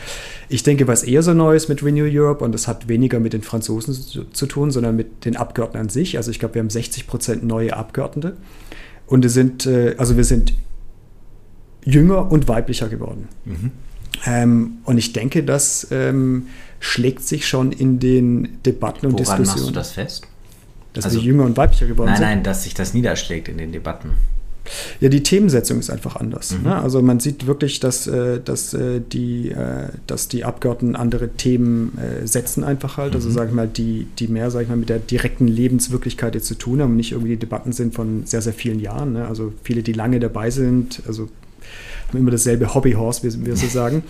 Ich 0.49 0.63
denke, 0.63 0.87
was 0.87 1.03
eher 1.03 1.23
so 1.23 1.35
neu 1.35 1.57
ist 1.57 1.69
mit 1.69 1.83
Renew 1.83 2.07
Europe 2.07 2.45
und 2.45 2.53
das 2.53 2.69
hat 2.69 2.87
weniger 2.87 3.19
mit 3.19 3.33
den 3.33 3.43
Franzosen 3.43 3.93
zu, 3.93 4.25
zu 4.25 4.47
tun, 4.47 4.71
sondern 4.71 4.95
mit 4.95 5.25
den 5.25 5.37
Abgeordneten 5.37 5.87
an 5.87 5.89
sich. 5.89 6.17
Also 6.17 6.31
ich 6.31 6.39
glaube, 6.39 6.55
wir 6.55 6.61
haben 6.61 6.71
60 6.71 7.09
Prozent 7.09 7.45
neue 7.45 7.77
Abgeordnete 7.77 8.37
und 9.07 9.23
wir 9.25 9.31
sind, 9.31 9.67
äh, 9.67 9.97
also 9.99 10.17
wir 10.17 10.25
sind 10.25 10.55
jünger 11.85 12.31
und 12.31 12.47
weiblicher 12.47 12.89
geworden. 12.89 13.29
Mhm. 13.45 13.73
Ähm, 14.27 14.79
und 14.85 14.99
ich 14.99 15.13
denke, 15.13 15.43
das 15.43 15.87
ähm, 15.91 16.49
schlägt 16.79 17.23
sich 17.23 17.47
schon 17.47 17.73
in 17.73 17.99
den 17.99 18.59
Debatten 18.65 19.07
und 19.07 19.13
Woran 19.13 19.39
Diskussionen. 19.39 19.57
machst 19.57 19.69
du 19.69 19.73
das 19.73 19.93
fest? 19.93 20.27
Dass 20.93 21.05
also, 21.05 21.19
wir 21.19 21.25
jünger 21.25 21.45
und 21.45 21.57
weiblicher 21.57 21.87
geworden 21.87 22.09
nein, 22.09 22.17
sind? 22.17 22.27
Nein, 22.27 22.37
nein, 22.39 22.45
dass 22.45 22.65
sich 22.65 22.75
das 22.75 22.95
niederschlägt 22.95 23.49
in 23.49 23.59
den 23.59 23.73
Debatten. 23.73 24.11
Ja, 25.01 25.09
die 25.09 25.23
Themensetzung 25.23 25.79
ist 25.79 25.91
einfach 25.91 26.17
anders. 26.17 26.53
Mhm. 26.53 26.65
Ne? 26.65 26.77
Also 26.77 27.03
man 27.03 27.21
sieht 27.21 27.47
wirklich, 27.47 27.81
dass, 27.81 28.07
äh, 28.07 28.41
dass, 28.41 28.75
äh, 28.75 29.01
die, 29.01 29.51
äh, 29.51 29.89
dass 30.07 30.29
die 30.29 30.45
Abgeordneten 30.45 30.97
andere 30.97 31.31
Themen 31.31 31.99
setzen 32.25 32.65
einfach 32.65 32.97
halt. 32.97 33.15
Also 33.15 33.29
mhm. 33.29 33.33
sage 33.33 33.49
ich 33.51 33.55
mal, 33.55 33.69
die, 33.69 34.07
die 34.19 34.29
mehr, 34.29 34.51
sage 34.51 34.65
ich 34.65 34.69
mal, 34.69 34.77
mit 34.77 34.89
der 34.89 34.99
direkten 34.99 35.49
Lebenswirklichkeit 35.49 36.35
jetzt 36.35 36.47
zu 36.47 36.55
tun 36.55 36.81
haben, 36.81 36.97
nicht 36.97 37.13
irgendwie 37.13 37.31
die 37.31 37.39
Debatten 37.39 37.73
sind 37.73 37.95
von 37.95 38.27
sehr, 38.27 38.43
sehr 38.43 38.53
vielen 38.53 38.81
Jahren. 38.81 39.15
Ne? 39.15 39.27
Also 39.27 39.53
viele, 39.63 39.83
die 39.83 39.93
lange 39.93 40.21
dabei 40.21 40.51
sind, 40.51 41.03
also 41.07 41.29
haben 42.11 42.19
immer 42.19 42.31
dasselbe 42.31 42.75
Hobbyhorse, 42.75 43.23
wie 43.23 43.47
wir 43.47 43.57
so 43.57 43.67
sagen. 43.67 44.03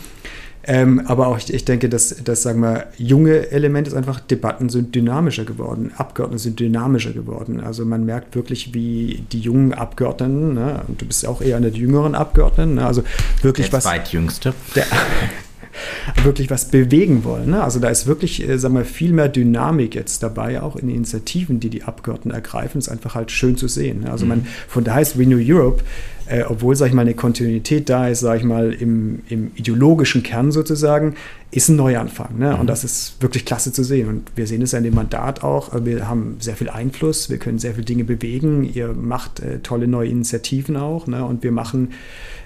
Ähm, 0.63 1.03
aber 1.07 1.29
auch 1.29 1.39
ich, 1.39 1.53
ich 1.53 1.65
denke, 1.65 1.89
dass 1.89 2.15
das, 2.23 2.43
sagen 2.43 2.61
wir, 2.61 2.89
junge 2.99 3.51
Element 3.51 3.89
ist 3.89 3.95
einfach, 3.95 4.21
Debatten 4.21 4.69
sind 4.69 4.95
dynamischer 4.95 5.45
geworden, 5.45 5.93
Abgeordnete 5.97 6.43
sind 6.43 6.61
dynamischer 6.61 7.13
geworden. 7.13 7.61
Also 7.61 7.87
man 7.87 8.05
merkt 8.05 8.37
wirklich, 8.37 8.75
wie 8.75 9.25
die 9.33 9.41
jungen 9.41 9.73
Abgeordneten, 9.73 10.55
ne, 10.55 10.83
und 10.87 11.01
du 11.01 11.07
bist 11.07 11.23
ja 11.23 11.31
auch 11.31 11.41
eher 11.41 11.57
einer 11.57 11.71
der 11.71 11.81
jüngeren 11.81 12.15
Abgeordneten, 12.15 12.75
ne, 12.75 12.87
also 12.87 13.03
wirklich 13.41 13.69
der 13.69 13.79
was. 13.79 13.85
Zweitjüngste. 13.85 14.53
Der, 14.75 14.85
wirklich 16.23 16.51
was 16.51 16.67
bewegen 16.67 17.25
wollen. 17.25 17.51
Ne? 17.51 17.63
Also 17.63 17.81
da 17.81 17.89
ist 17.89 18.07
wirklich, 18.07 18.47
äh, 18.47 18.59
sagen 18.59 18.75
wir, 18.75 18.85
viel 18.85 19.13
mehr 19.13 19.29
Dynamik 19.29 19.95
jetzt 19.95 20.23
dabei, 20.23 20.61
auch 20.61 20.77
in 20.77 20.89
den 20.89 20.97
Initiativen, 20.97 21.61
die 21.61 21.71
die 21.71 21.85
Abgeordneten 21.85 22.35
ergreifen. 22.35 22.79
Das 22.79 22.89
ist 22.89 22.93
einfach 22.93 23.15
halt 23.15 23.31
schön 23.31 23.57
zu 23.57 23.69
sehen. 23.69 24.01
Ne? 24.01 24.11
Also 24.11 24.27
man, 24.27 24.41
mhm. 24.41 24.47
von 24.69 24.85
daher 24.85 25.03
ist 25.03 25.17
Renew 25.17 25.39
Europe, 25.41 25.83
äh, 26.31 26.45
obwohl, 26.49 26.77
sag 26.77 26.87
ich 26.87 26.93
mal, 26.93 27.03
eine 27.03 27.15
Kontinuität 27.15 27.89
da 27.89 28.07
ist, 28.07 28.21
sag 28.21 28.39
ich 28.39 28.45
mal, 28.45 28.73
im, 28.73 29.23
im 29.29 29.51
ideologischen 29.57 30.23
Kern 30.23 30.53
sozusagen, 30.53 31.17
ist 31.51 31.69
ein 31.69 31.77
Neuanfang. 31.77 32.39
Ne? 32.39 32.55
Und 32.55 32.63
mhm. 32.63 32.67
das 32.69 32.85
ist 32.85 33.21
wirklich 33.21 33.45
klasse 33.45 33.73
zu 33.73 33.83
sehen. 33.83 34.09
Und 34.09 34.31
wir 34.37 34.47
sehen 34.47 34.63
es 34.63 34.71
ja 34.71 34.79
in 34.79 34.85
dem 34.85 34.95
Mandat 34.95 35.43
auch. 35.43 35.71
Wir 35.85 36.09
haben 36.09 36.37
sehr 36.39 36.55
viel 36.55 36.71
Einfluss, 36.71 37.31
wir 37.31 37.39
können 37.39 37.59
sehr 37.59 37.73
viele 37.73 37.85
Dinge 37.85 38.05
bewegen. 38.05 38.63
Ihr 38.63 38.93
macht 38.93 39.41
äh, 39.41 39.59
tolle 39.59 39.89
neue 39.89 40.09
Initiativen 40.09 40.77
auch. 40.77 41.09
Ne? 41.09 41.25
Und 41.25 41.43
wir 41.43 41.51
machen 41.51 41.91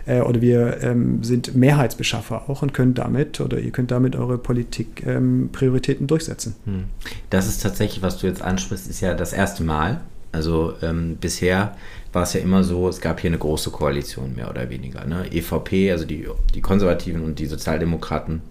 äh, 0.06 0.20
oder 0.20 0.40
wir 0.40 0.82
ähm, 0.82 1.22
sind 1.22 1.54
Mehrheitsbeschaffer 1.54 2.48
auch 2.48 2.62
und 2.62 2.72
können 2.72 2.94
damit 2.94 3.40
oder 3.42 3.58
ihr 3.58 3.70
könnt 3.70 3.90
damit 3.90 4.16
eure 4.16 4.38
Politikprioritäten 4.38 6.04
ähm, 6.04 6.08
durchsetzen. 6.08 6.54
Hm. 6.64 6.84
Das 7.28 7.46
ist 7.46 7.62
tatsächlich, 7.62 8.02
was 8.02 8.16
du 8.16 8.26
jetzt 8.26 8.40
ansprichst, 8.40 8.88
ist 8.88 9.02
ja 9.02 9.12
das 9.12 9.34
erste 9.34 9.62
Mal. 9.62 10.00
Also 10.32 10.72
ähm, 10.82 11.16
bisher 11.20 11.76
war 12.14 12.22
es 12.22 12.32
ja 12.34 12.40
immer 12.40 12.64
so, 12.64 12.88
es 12.88 13.00
gab 13.00 13.20
hier 13.20 13.30
eine 13.30 13.38
große 13.38 13.70
Koalition, 13.70 14.34
mehr 14.34 14.50
oder 14.50 14.70
weniger. 14.70 15.04
Ne? 15.04 15.26
EVP, 15.32 15.90
also 15.90 16.04
die, 16.04 16.28
die 16.54 16.60
Konservativen 16.60 17.24
und 17.24 17.38
die 17.38 17.46
Sozialdemokraten 17.46 18.42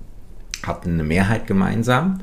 hatten 0.63 0.93
eine 0.93 1.04
Mehrheit 1.04 1.47
gemeinsam. 1.47 2.21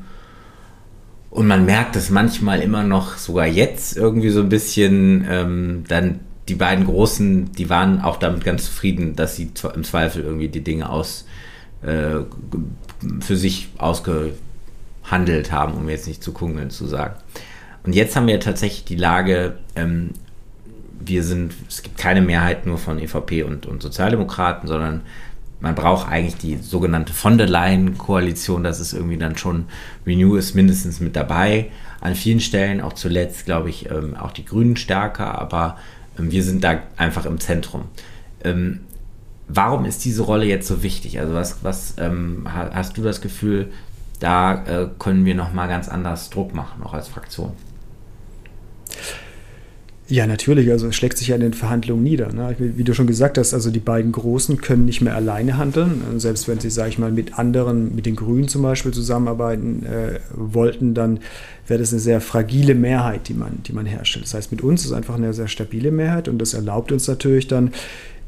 Und 1.29 1.47
man 1.47 1.65
merkt 1.65 1.95
es 1.95 2.09
manchmal 2.09 2.61
immer 2.61 2.83
noch, 2.83 3.17
sogar 3.17 3.47
jetzt 3.47 3.95
irgendwie 3.95 4.29
so 4.29 4.41
ein 4.41 4.49
bisschen, 4.49 5.25
ähm, 5.29 5.83
dann 5.87 6.19
die 6.47 6.55
beiden 6.55 6.85
Großen, 6.85 7.51
die 7.53 7.69
waren 7.69 8.01
auch 8.01 8.17
damit 8.17 8.43
ganz 8.43 8.65
zufrieden, 8.65 9.15
dass 9.15 9.37
sie 9.37 9.51
im 9.73 9.83
Zweifel 9.83 10.23
irgendwie 10.23 10.49
die 10.49 10.63
Dinge 10.63 10.89
aus 10.89 11.25
äh, 11.81 12.19
für 13.21 13.35
sich 13.37 13.69
ausgehandelt 13.77 15.51
haben, 15.51 15.73
um 15.73 15.87
jetzt 15.87 16.07
nicht 16.07 16.21
zu 16.21 16.33
kungeln 16.33 16.69
zu 16.69 16.85
sagen. 16.85 17.15
Und 17.83 17.95
jetzt 17.95 18.15
haben 18.15 18.27
wir 18.27 18.39
tatsächlich 18.39 18.83
die 18.83 18.95
Lage, 18.95 19.57
ähm, 19.75 20.11
wir 21.05 21.23
sind, 21.23 21.53
es 21.67 21.83
gibt 21.83 21.97
keine 21.97 22.21
Mehrheit 22.21 22.65
nur 22.65 22.77
von 22.77 22.99
EVP 22.99 23.43
und, 23.43 23.65
und 23.65 23.81
Sozialdemokraten, 23.81 24.67
sondern 24.67 25.01
man 25.59 25.75
braucht 25.75 26.09
eigentlich 26.09 26.35
die 26.37 26.57
sogenannte 26.57 27.13
von 27.13 27.37
der 27.37 27.47
Leyen-Koalition. 27.47 28.63
Das 28.63 28.79
ist 28.79 28.93
irgendwie 28.93 29.17
dann 29.17 29.37
schon, 29.37 29.65
Renew 30.05 30.35
ist 30.35 30.55
mindestens 30.55 30.99
mit 30.99 31.15
dabei. 31.15 31.69
An 32.01 32.15
vielen 32.15 32.39
Stellen, 32.39 32.81
auch 32.81 32.93
zuletzt, 32.93 33.45
glaube 33.45 33.69
ich, 33.69 33.89
ähm, 33.91 34.15
auch 34.15 34.31
die 34.31 34.43
Grünen 34.43 34.75
stärker, 34.75 35.39
aber 35.39 35.77
ähm, 36.17 36.31
wir 36.31 36.43
sind 36.43 36.63
da 36.63 36.81
einfach 36.97 37.25
im 37.25 37.39
Zentrum. 37.39 37.83
Ähm, 38.43 38.81
warum 39.47 39.85
ist 39.85 40.03
diese 40.03 40.23
Rolle 40.23 40.45
jetzt 40.45 40.67
so 40.67 40.81
wichtig? 40.81 41.19
Also 41.19 41.35
was, 41.35 41.63
was 41.63 41.95
ähm, 41.99 42.47
hast 42.51 42.97
du 42.97 43.03
das 43.03 43.21
Gefühl, 43.21 43.71
da 44.19 44.65
äh, 44.65 44.89
können 44.97 45.25
wir 45.25 45.35
nochmal 45.35 45.67
ganz 45.67 45.89
anders 45.89 46.31
Druck 46.31 46.55
machen, 46.55 46.81
auch 46.83 46.93
als 46.93 47.07
Fraktion? 47.07 47.53
Ja, 50.11 50.27
natürlich. 50.27 50.69
Also 50.69 50.87
es 50.87 50.95
schlägt 50.97 51.17
sich 51.17 51.29
ja 51.29 51.35
in 51.35 51.41
den 51.41 51.53
Verhandlungen 51.53 52.03
nieder. 52.03 52.33
Ne? 52.33 52.53
Wie 52.59 52.83
du 52.83 52.93
schon 52.93 53.07
gesagt 53.07 53.37
hast, 53.37 53.53
also 53.53 53.71
die 53.71 53.79
beiden 53.79 54.11
Großen 54.11 54.59
können 54.59 54.83
nicht 54.83 54.99
mehr 54.99 55.15
alleine 55.15 55.55
handeln. 55.55 56.01
Selbst 56.17 56.49
wenn 56.49 56.59
sie, 56.59 56.69
sage 56.69 56.89
ich 56.89 56.99
mal, 56.99 57.13
mit 57.13 57.39
anderen, 57.39 57.95
mit 57.95 58.05
den 58.05 58.17
Grünen 58.17 58.49
zum 58.49 58.61
Beispiel 58.61 58.91
zusammenarbeiten 58.91 59.85
äh, 59.85 60.19
wollten, 60.35 60.93
dann 60.93 61.21
wäre 61.65 61.79
das 61.79 61.93
eine 61.93 62.01
sehr 62.01 62.19
fragile 62.19 62.75
Mehrheit, 62.75 63.29
die 63.29 63.33
man, 63.33 63.59
die 63.65 63.71
man 63.71 63.85
herstellt. 63.85 64.25
Das 64.25 64.33
heißt, 64.33 64.51
mit 64.51 64.61
uns 64.61 64.83
ist 64.83 64.91
einfach 64.91 65.15
eine 65.15 65.33
sehr 65.33 65.47
stabile 65.47 65.91
Mehrheit 65.91 66.27
und 66.27 66.39
das 66.39 66.53
erlaubt 66.53 66.91
uns 66.91 67.07
natürlich 67.07 67.47
dann 67.47 67.71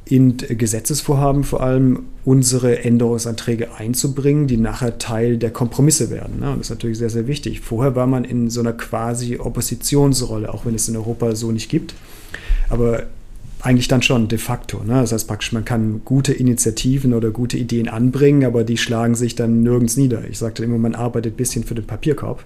in 0.06 0.38
Gesetzesvorhaben 0.38 1.44
vor 1.44 1.62
allem 1.62 2.04
unsere 2.26 2.84
Änderungsanträge 2.84 3.76
einzubringen, 3.76 4.48
die 4.48 4.58
nachher 4.58 4.98
Teil 4.98 5.38
der 5.38 5.52
Kompromisse 5.52 6.10
werden. 6.10 6.40
Ne? 6.40 6.52
Und 6.52 6.60
das 6.60 6.68
ist 6.68 6.72
natürlich 6.72 6.98
sehr, 6.98 7.10
sehr 7.10 7.28
wichtig. 7.28 7.62
Vorher 7.62 7.96
war 7.96 8.08
man 8.08 8.26
in 8.26 8.50
so 8.50 8.60
einer 8.60 8.74
quasi 8.74 9.38
Oppositionsrolle, 9.38 10.54
auch 10.54 10.66
wenn 10.66 10.76
es 10.76 10.90
in 10.90 10.98
Europa 10.98 11.36
so 11.36 11.52
nicht 11.52 11.70
gibt. 11.70 11.94
Aber 12.70 13.04
eigentlich 13.62 13.88
dann 13.88 14.02
schon 14.02 14.28
de 14.28 14.38
facto. 14.38 14.84
Ne? 14.84 14.94
Das 14.94 15.14
heißt 15.14 15.28
praktisch, 15.28 15.54
man 15.54 15.64
kann 15.64 16.02
gute 16.04 16.34
Initiativen 16.34 17.14
oder 17.14 17.32
gute 17.32 17.58
Ideen 17.58 17.88
anbringen, 17.88 18.44
aber 18.44 18.66
die 18.66 18.78
schlagen 18.78 19.16
sich 19.16 19.36
dann 19.36 19.64
nirgends 19.64 19.96
nieder. 19.96 20.28
Ich 20.30 20.38
sagte 20.38 20.64
immer, 20.64 20.78
man 20.78 20.96
arbeitet 20.96 21.34
ein 21.34 21.38
bisschen 21.38 21.64
für 21.64 21.76
den 21.76 21.88
Papierkorb. 21.88 22.44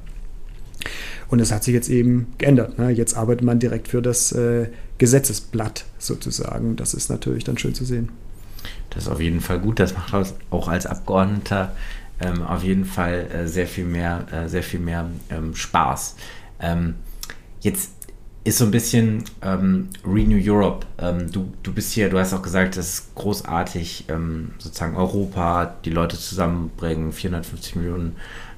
Und 1.29 1.41
das 1.41 1.51
hat 1.51 1.63
sich 1.63 1.73
jetzt 1.73 1.89
eben 1.89 2.27
geändert. 2.37 2.77
Ne? 2.79 2.89
Jetzt 2.89 3.15
arbeitet 3.15 3.43
man 3.43 3.59
direkt 3.59 3.89
für 3.89 4.01
das 4.01 4.31
äh, 4.31 4.69
Gesetzesblatt 4.97 5.85
sozusagen. 5.97 6.75
Das 6.75 6.93
ist 6.93 7.09
natürlich 7.09 7.43
dann 7.43 7.57
schön 7.57 7.73
zu 7.73 7.85
sehen. 7.85 8.09
Das 8.89 9.03
ist 9.03 9.09
auf 9.09 9.19
jeden 9.19 9.41
Fall 9.41 9.59
gut. 9.59 9.79
Das 9.79 9.93
macht 9.93 10.33
auch 10.49 10.67
als 10.67 10.85
Abgeordneter 10.85 11.73
ähm, 12.19 12.41
auf 12.43 12.63
jeden 12.63 12.85
Fall 12.85 13.27
äh, 13.31 13.47
sehr 13.47 13.67
viel 13.67 13.85
mehr, 13.85 14.25
äh, 14.31 14.47
sehr 14.47 14.63
viel 14.63 14.79
mehr 14.79 15.09
ähm, 15.29 15.55
Spaß. 15.55 16.15
Ähm, 16.59 16.95
jetzt 17.61 17.91
ist 18.43 18.59
so 18.59 18.65
ein 18.65 18.71
bisschen 18.71 19.25
ähm, 19.41 19.89
Renew 20.05 20.39
Europe. 20.41 20.87
Ähm, 20.97 21.31
du, 21.31 21.51
du 21.63 21.73
bist 21.73 21.91
hier, 21.91 22.09
du 22.09 22.17
hast 22.17 22.33
auch 22.33 22.41
gesagt, 22.41 22.77
das 22.77 22.87
ist 22.87 23.15
großartig, 23.15 24.05
ähm, 24.07 24.51
sozusagen 24.57 24.95
Europa, 24.95 25.75
die 25.83 25.89
Leute 25.89 26.17
zusammenbringen, 26.17 27.11
450 27.11 27.75
Millionen 27.75 28.15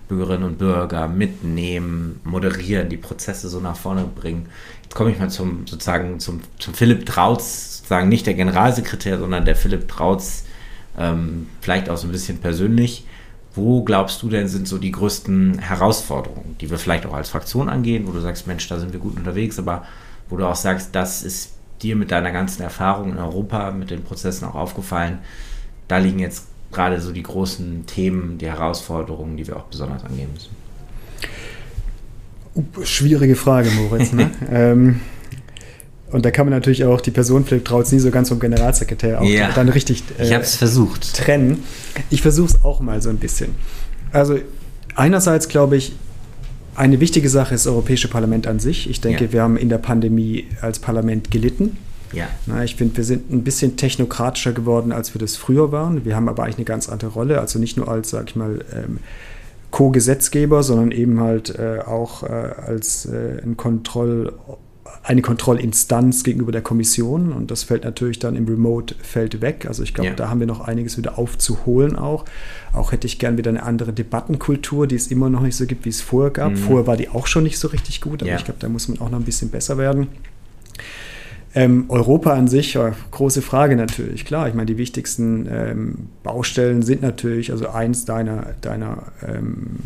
Bürgerinnen 0.10 0.44
und 0.44 0.58
Bürger 0.58 1.08
mitnehmen, 1.08 2.20
moderieren, 2.26 2.90
die 2.90 2.98
Prozesse 2.98 3.48
so 3.48 3.60
nach 3.60 3.78
vorne 3.78 4.04
bringen. 4.04 4.48
Jetzt 4.84 4.96
komme 4.96 5.12
ich 5.12 5.20
mal 5.20 5.30
zum 5.30 5.68
sozusagen 5.68 6.20
zum, 6.20 6.42
zum 6.58 6.74
Philipp 6.74 7.06
Trautz, 7.06 7.78
sozusagen 7.78 8.10
nicht 8.10 8.26
der 8.26 8.34
Generalsekretär, 8.34 9.20
sondern 9.20 9.46
der 9.46 9.56
Philipp 9.56 9.88
Trautz, 9.88 10.46
ähm, 10.98 11.48
vielleicht 11.62 11.90
auch 11.90 11.98
so 11.98 12.08
ein 12.08 12.12
bisschen 12.12 12.40
persönlich. 12.40 13.06
Wo 13.54 13.84
glaubst 13.84 14.22
du 14.22 14.30
denn 14.30 14.48
sind 14.48 14.68
so 14.68 14.80
die 14.80 14.92
größten 14.92 15.60
Herausforderungen, 15.60 16.56
die 16.60 16.70
wir 16.70 16.78
vielleicht 16.78 17.06
auch 17.06 17.14
als 17.14 17.30
Fraktion 17.30 17.70
angehen, 17.70 18.08
wo 18.08 18.12
du 18.12 18.20
sagst, 18.20 18.48
Mensch, 18.48 18.68
da 18.68 18.80
sind 18.80 18.94
wir 18.94 19.00
gut 19.00 19.16
unterwegs, 19.16 19.60
aber 19.60 19.86
wo 20.28 20.38
du 20.38 20.46
auch 20.46 20.56
sagst, 20.56 20.96
das 20.96 21.24
ist 21.24 21.54
dir 21.82 21.96
mit 21.96 22.12
deiner 22.12 22.32
ganzen 22.32 22.62
Erfahrung 22.64 23.12
in 23.12 23.18
Europa, 23.18 23.72
mit 23.72 23.90
den 23.92 24.04
Prozessen 24.04 24.46
auch 24.46 24.56
aufgefallen, 24.56 25.20
da 25.88 25.98
liegen 25.98 26.20
jetzt 26.20 26.49
gerade 26.72 27.00
so 27.02 27.12
die 27.12 27.24
großen 27.24 27.86
Themen, 27.86 28.38
die 28.38 28.48
Herausforderungen, 28.48 29.38
die 29.38 29.48
wir 29.48 29.58
auch 29.58 29.64
besonders 29.66 30.04
angehen 30.04 30.30
müssen? 30.34 30.50
Schwierige 32.84 33.36
Frage, 33.36 33.70
Moritz. 33.72 34.12
Ne? 34.12 34.30
ähm, 34.52 35.00
und 36.12 36.26
da 36.26 36.32
kann 36.32 36.46
man 36.48 36.54
natürlich 36.54 36.84
auch 36.84 37.00
die 37.02 37.12
Person 37.12 37.46
Philipp 37.46 37.66
Trautz 37.66 37.92
nie 37.92 38.00
so 38.00 38.10
ganz 38.12 38.30
vom 38.30 38.40
Generalsekretär 38.40 39.22
auch 39.22 39.26
Ja. 39.26 39.52
dann 39.52 39.70
richtig 39.70 40.04
äh, 40.18 40.24
Ich 40.26 40.34
habe 40.34 40.44
es 40.44 40.56
versucht. 40.56 41.16
trennen. 41.16 41.64
Ich 42.10 42.22
versuche 42.22 42.48
es 42.48 42.64
auch 42.66 42.80
mal 42.82 43.02
so 43.02 43.10
ein 43.10 43.18
bisschen. 43.18 43.56
Also 44.12 44.40
einerseits 44.96 45.48
glaube 45.48 45.78
ich, 45.78 45.94
eine 46.76 47.00
wichtige 47.00 47.30
Sache 47.30 47.54
ist 47.56 47.66
das 47.66 47.72
Europäische 47.74 48.08
Parlament 48.08 48.48
an 48.48 48.60
sich. 48.60 48.90
Ich 48.90 49.02
denke, 49.02 49.26
Ja. 49.26 49.32
wir 49.34 49.42
haben 49.44 49.58
in 49.58 49.70
der 49.70 49.78
Pandemie 49.78 50.48
als 50.62 50.80
Parlament 50.80 51.30
gelitten. 51.32 51.78
Ja. 52.14 52.28
Na, 52.48 52.64
ich 52.64 52.76
finde, 52.76 52.98
wir 52.98 53.04
sind 53.04 53.32
ein 53.32 53.44
bisschen 53.44 53.78
technokratischer 53.78 54.52
geworden, 54.52 54.92
als 54.92 55.14
wir 55.14 55.20
das 55.20 55.36
früher 55.36 55.72
waren. 55.72 56.06
Wir 56.06 56.16
haben 56.16 56.28
aber 56.28 56.44
eigentlich 56.44 56.58
eine 56.58 56.66
ganz 56.66 56.90
andere 56.90 57.12
Rolle. 57.12 57.40
Also 57.40 57.60
nicht 57.60 57.78
nur 57.78 57.88
als, 57.88 58.10
sag 58.10 58.30
ich 58.30 58.36
mal, 58.36 58.66
ähm, 58.74 59.00
Co-Gesetzgeber, 59.72 60.64
sondern 60.64 60.92
eben 60.92 61.20
halt 61.20 61.54
äh, 61.58 61.80
auch 61.86 62.24
äh, 62.24 62.28
als 62.28 63.06
äh, 63.06 63.40
ein 63.44 63.56
Kontroll, 63.56 64.34
eine 65.04 65.22
Kontrollinstanz 65.22 66.24
gegenüber 66.24 66.52
der 66.52 66.62
Kommission. 66.64 67.32
Und 67.32 67.52
das 67.52 67.62
fällt 67.64 67.84
natürlich 67.84 68.18
dann 68.18 68.36
im 68.36 68.48
Remote-Feld 68.48 69.42
weg. 69.42 69.66
Also 69.68 69.84
ich 69.84 69.94
glaube, 69.94 70.10
Ja. 70.10 70.16
da 70.16 70.30
haben 70.30 70.40
wir 70.40 70.48
noch 70.48 70.62
einiges 70.62 70.98
wieder 70.98 71.20
aufzuholen 71.20 71.96
auch. 71.96 72.26
Auch 72.74 72.92
hätte 72.92 73.06
ich 73.06 73.20
gern 73.20 73.38
wieder 73.38 73.50
eine 73.50 73.62
andere 73.62 73.94
Debattenkultur, 73.94 74.88
die 74.88 74.96
es 74.96 75.08
immer 75.08 75.30
noch 75.30 75.42
nicht 75.42 75.56
so 75.56 75.68
gibt, 75.68 75.86
wie 75.86 75.90
es 75.90 76.02
vorher 76.02 76.32
gab. 76.32 76.54
Mhm. 76.54 76.58
Vorher 76.58 76.88
war 76.88 76.98
die 76.98 77.10
auch 77.10 77.28
schon 77.28 77.44
nicht 77.44 77.60
so 77.60 77.68
richtig 77.68 78.02
gut, 78.02 78.24
aber 78.24 78.32
Ja. 78.32 78.38
ich 78.38 78.46
glaube, 78.46 78.60
da 78.60 78.68
muss 78.70 78.88
man 78.88 79.00
auch 79.00 79.12
noch 79.12 79.20
ein 79.20 79.26
bisschen 79.26 79.50
besser 79.50 79.78
werden. 79.78 80.08
Ähm, 81.56 81.86
Europa 81.90 82.34
an 82.34 82.48
sich, 82.48 82.76
ja, 82.76 82.94
große 83.10 83.42
Frage 83.42 83.76
natürlich. 83.76 84.24
Klar, 84.24 84.48
ich 84.48 84.54
meine, 84.54 84.68
die 84.68 84.78
wichtigsten 84.78 85.48
ähm, 85.52 85.96
Baustellen 86.22 86.84
sind 86.84 87.02
natürlich, 87.02 87.52
also 87.52 87.70
eins 87.70 88.06
deiner, 88.06 88.54
deiner 88.62 89.12
ähm, 89.28 89.80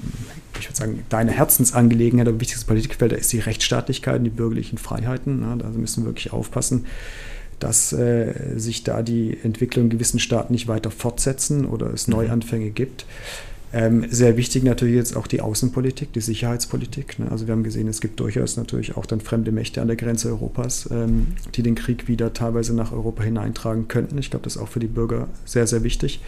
ich 0.60 0.68
würde 0.68 0.78
sagen, 0.78 1.04
deine 1.10 1.32
Herzensangelegenheit, 1.32 2.28
aber 2.28 2.40
wichtigstes 2.40 2.66
Politikfeld, 2.66 3.12
da 3.12 3.16
ist 3.16 3.32
die 3.32 3.40
Rechtsstaatlichkeit 3.40 4.20
und 4.20 4.24
die 4.26 4.30
bürgerlichen 4.30 4.78
Freiheiten. 4.78 5.40
Ne? 5.40 5.56
Da 5.58 5.70
müssen 5.70 6.04
wir 6.04 6.10
wirklich 6.10 6.34
aufpassen, 6.34 6.86
dass 7.60 7.94
äh, 7.94 8.34
sich 8.58 8.84
da 8.84 9.02
die 9.02 9.38
Entwicklung 9.44 9.86
in 9.86 9.90
gewissen 9.90 10.20
Staaten 10.20 10.54
nicht 10.54 10.68
weiter 10.68 10.92
fortsetzen 10.92 11.66
oder 11.66 11.94
es 11.94 12.08
Mhm. 12.08 12.16
Neuanfänge 12.16 12.72
gibt. 12.72 13.06
Ähm, 13.74 14.06
sehr 14.10 14.38
wichtig 14.38 14.64
natürlich 14.64 14.96
jetzt 14.96 15.18
auch 15.18 15.26
die 15.26 15.42
Außenpolitik, 15.42 16.14
die 16.14 16.22
Sicherheitspolitik. 16.22 17.18
Ne? 17.18 17.32
Also 17.32 17.48
wir 17.48 17.54
haben 17.54 17.64
gesehen, 17.64 17.88
es 17.88 18.02
gibt 18.02 18.20
durchaus 18.20 18.56
natürlich 18.56 18.96
auch 18.96 19.08
dann 19.08 19.20
fremde 19.20 19.52
Mächte 19.52 19.82
an 19.82 19.88
der 19.88 19.98
Grenze 19.98 20.30
Europas, 20.30 20.88
ähm, 20.92 21.28
die 21.56 21.64
den 21.64 21.74
Krieg 21.74 22.08
wieder 22.08 22.34
teilweise 22.34 22.76
nach 22.76 22.92
Europa 22.92 23.24
hineintragen 23.24 23.88
könnten. 23.88 24.20
Ich 24.20 24.30
glaube, 24.30 24.44
das 24.44 24.58
ist 24.58 24.62
auch 24.62 24.68
für 24.68 24.80
die 24.80 24.88
Bürger 24.88 25.28
sehr, 25.46 25.66
sehr 25.66 25.84
wichtig. 25.84 26.22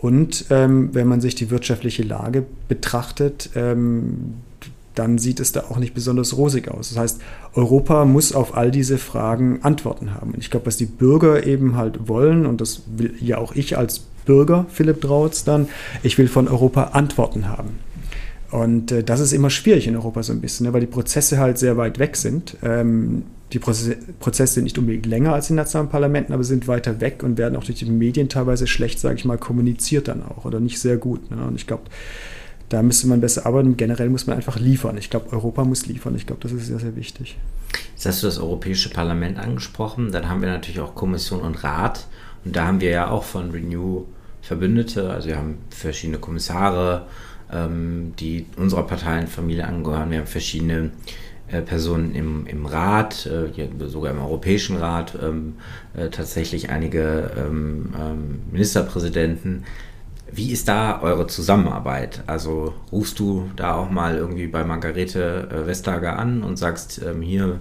Und 0.00 0.46
ähm, 0.50 0.90
wenn 0.92 1.08
man 1.08 1.20
sich 1.20 1.34
die 1.34 1.50
wirtschaftliche 1.50 2.04
Lage 2.04 2.44
betrachtet, 2.68 3.50
ähm, 3.56 4.34
dann 4.94 5.18
sieht 5.18 5.40
es 5.40 5.52
da 5.52 5.64
auch 5.68 5.78
nicht 5.78 5.94
besonders 5.94 6.36
rosig 6.36 6.68
aus. 6.68 6.90
Das 6.90 6.98
heißt, 6.98 7.20
Europa 7.54 8.04
muss 8.04 8.32
auf 8.32 8.56
all 8.56 8.70
diese 8.70 8.98
Fragen 8.98 9.60
Antworten 9.62 10.14
haben. 10.14 10.32
Und 10.32 10.38
ich 10.38 10.50
glaube, 10.50 10.66
was 10.66 10.76
die 10.76 10.86
Bürger 10.86 11.46
eben 11.46 11.76
halt 11.76 12.08
wollen, 12.08 12.46
und 12.46 12.60
das 12.60 12.82
will 12.86 13.14
ja 13.20 13.38
auch 13.38 13.54
ich 13.54 13.78
als 13.78 14.02
Bürger, 14.24 14.66
Philipp 14.70 15.00
Drautz, 15.00 15.44
dann, 15.44 15.68
ich 16.02 16.18
will 16.18 16.28
von 16.28 16.48
Europa 16.48 16.90
Antworten 16.92 17.48
haben. 17.48 17.78
Und 18.50 18.92
äh, 18.92 19.02
das 19.02 19.20
ist 19.20 19.32
immer 19.32 19.50
schwierig 19.50 19.86
in 19.86 19.96
Europa 19.96 20.22
so 20.22 20.32
ein 20.32 20.40
bisschen, 20.40 20.66
ne, 20.66 20.72
weil 20.72 20.82
die 20.82 20.86
Prozesse 20.86 21.38
halt 21.38 21.58
sehr 21.58 21.76
weit 21.78 21.98
weg 21.98 22.16
sind. 22.16 22.56
Ähm, 22.62 23.24
die 23.52 23.58
Prozesse, 23.58 23.96
Prozesse 24.20 24.54
sind 24.54 24.64
nicht 24.64 24.78
unbedingt 24.78 25.06
länger 25.06 25.32
als 25.32 25.50
in 25.50 25.56
nationalen 25.56 25.90
Parlamenten, 25.90 26.32
aber 26.32 26.44
sind 26.44 26.68
weiter 26.68 27.00
weg 27.00 27.22
und 27.22 27.38
werden 27.38 27.56
auch 27.56 27.64
durch 27.64 27.78
die 27.78 27.86
Medien 27.86 28.28
teilweise 28.28 28.66
schlecht, 28.66 29.00
sage 29.00 29.16
ich 29.16 29.24
mal, 29.24 29.38
kommuniziert 29.38 30.08
dann 30.08 30.22
auch 30.22 30.44
oder 30.44 30.60
nicht 30.60 30.78
sehr 30.78 30.96
gut. 30.98 31.30
Ne? 31.30 31.42
Und 31.44 31.56
ich 31.56 31.66
glaube, 31.66 31.84
da 32.68 32.82
müsste 32.82 33.06
man 33.06 33.20
besser 33.20 33.46
arbeiten. 33.46 33.76
Generell 33.76 34.08
muss 34.08 34.26
man 34.26 34.36
einfach 34.36 34.58
liefern. 34.58 34.96
Ich 34.96 35.10
glaube, 35.10 35.32
Europa 35.32 35.64
muss 35.64 35.86
liefern. 35.86 36.14
Ich 36.16 36.26
glaube, 36.26 36.42
das 36.42 36.52
ist 36.52 36.66
sehr, 36.66 36.78
sehr 36.78 36.96
wichtig. 36.96 37.36
Jetzt 37.94 38.06
hast 38.06 38.22
du 38.22 38.26
das 38.26 38.38
Europäische 38.38 38.88
Parlament 38.88 39.38
angesprochen. 39.38 40.10
Dann 40.10 40.28
haben 40.28 40.40
wir 40.40 40.48
natürlich 40.48 40.80
auch 40.80 40.94
Kommission 40.94 41.40
und 41.40 41.62
Rat. 41.64 42.06
Und 42.44 42.56
da 42.56 42.66
haben 42.66 42.80
wir 42.80 42.90
ja 42.90 43.10
auch 43.10 43.24
von 43.24 43.50
Renew 43.50 44.04
Verbündete. 44.42 45.10
Also 45.10 45.28
wir 45.28 45.36
haben 45.36 45.58
verschiedene 45.70 46.18
Kommissare, 46.18 47.06
ähm, 47.52 48.14
die 48.18 48.46
unserer 48.56 48.82
Parteienfamilie 48.82 49.66
angehören. 49.66 50.10
Wir 50.10 50.18
haben 50.18 50.26
verschiedene 50.26 50.90
äh, 51.48 51.62
Personen 51.62 52.14
im, 52.14 52.46
im 52.46 52.66
Rat, 52.66 53.26
äh, 53.26 53.50
sogar 53.86 54.10
im 54.10 54.18
Europäischen 54.18 54.76
Rat, 54.76 55.16
ähm, 55.22 55.54
äh, 55.94 56.08
tatsächlich 56.08 56.70
einige 56.70 57.30
ähm, 57.36 57.94
ähm, 57.98 58.40
Ministerpräsidenten. 58.50 59.64
Wie 60.32 60.50
ist 60.50 60.66
da 60.66 61.02
eure 61.02 61.26
Zusammenarbeit? 61.26 62.22
Also 62.26 62.74
rufst 62.90 63.18
du 63.18 63.50
da 63.54 63.74
auch 63.76 63.90
mal 63.90 64.16
irgendwie 64.16 64.46
bei 64.46 64.64
Margarete 64.64 65.48
äh, 65.52 65.66
Vestager 65.66 66.18
an 66.18 66.42
und 66.42 66.56
sagst 66.56 67.02
ähm, 67.06 67.20
hier 67.20 67.60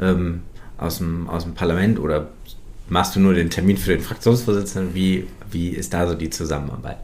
ähm, 0.00 0.42
aus, 0.78 0.98
dem, 0.98 1.28
aus 1.28 1.44
dem 1.44 1.54
Parlament 1.54 1.98
oder 2.00 2.28
machst 2.88 3.16
du 3.16 3.20
nur 3.20 3.34
den 3.34 3.50
Termin 3.50 3.76
für 3.76 3.92
den 3.92 4.00
Fraktionsvorsitzenden? 4.00 4.94
Wie, 4.94 5.26
wie 5.50 5.70
ist 5.70 5.94
da 5.94 6.06
so 6.08 6.14
die 6.14 6.30
Zusammenarbeit? 6.30 6.98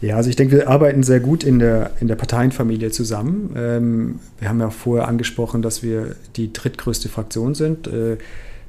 Ja, 0.00 0.16
also 0.16 0.28
ich 0.28 0.36
denke, 0.36 0.56
wir 0.56 0.68
arbeiten 0.68 1.02
sehr 1.02 1.20
gut 1.20 1.42
in 1.42 1.58
der, 1.58 1.92
in 2.00 2.08
der 2.08 2.16
Parteienfamilie 2.16 2.90
zusammen. 2.90 3.54
Ähm, 3.56 4.20
wir 4.38 4.48
haben 4.48 4.60
ja 4.60 4.70
vorher 4.70 5.08
angesprochen, 5.08 5.62
dass 5.62 5.82
wir 5.82 6.16
die 6.36 6.52
drittgrößte 6.52 7.08
Fraktion 7.08 7.54
sind. 7.54 7.86
Äh, 7.86 8.18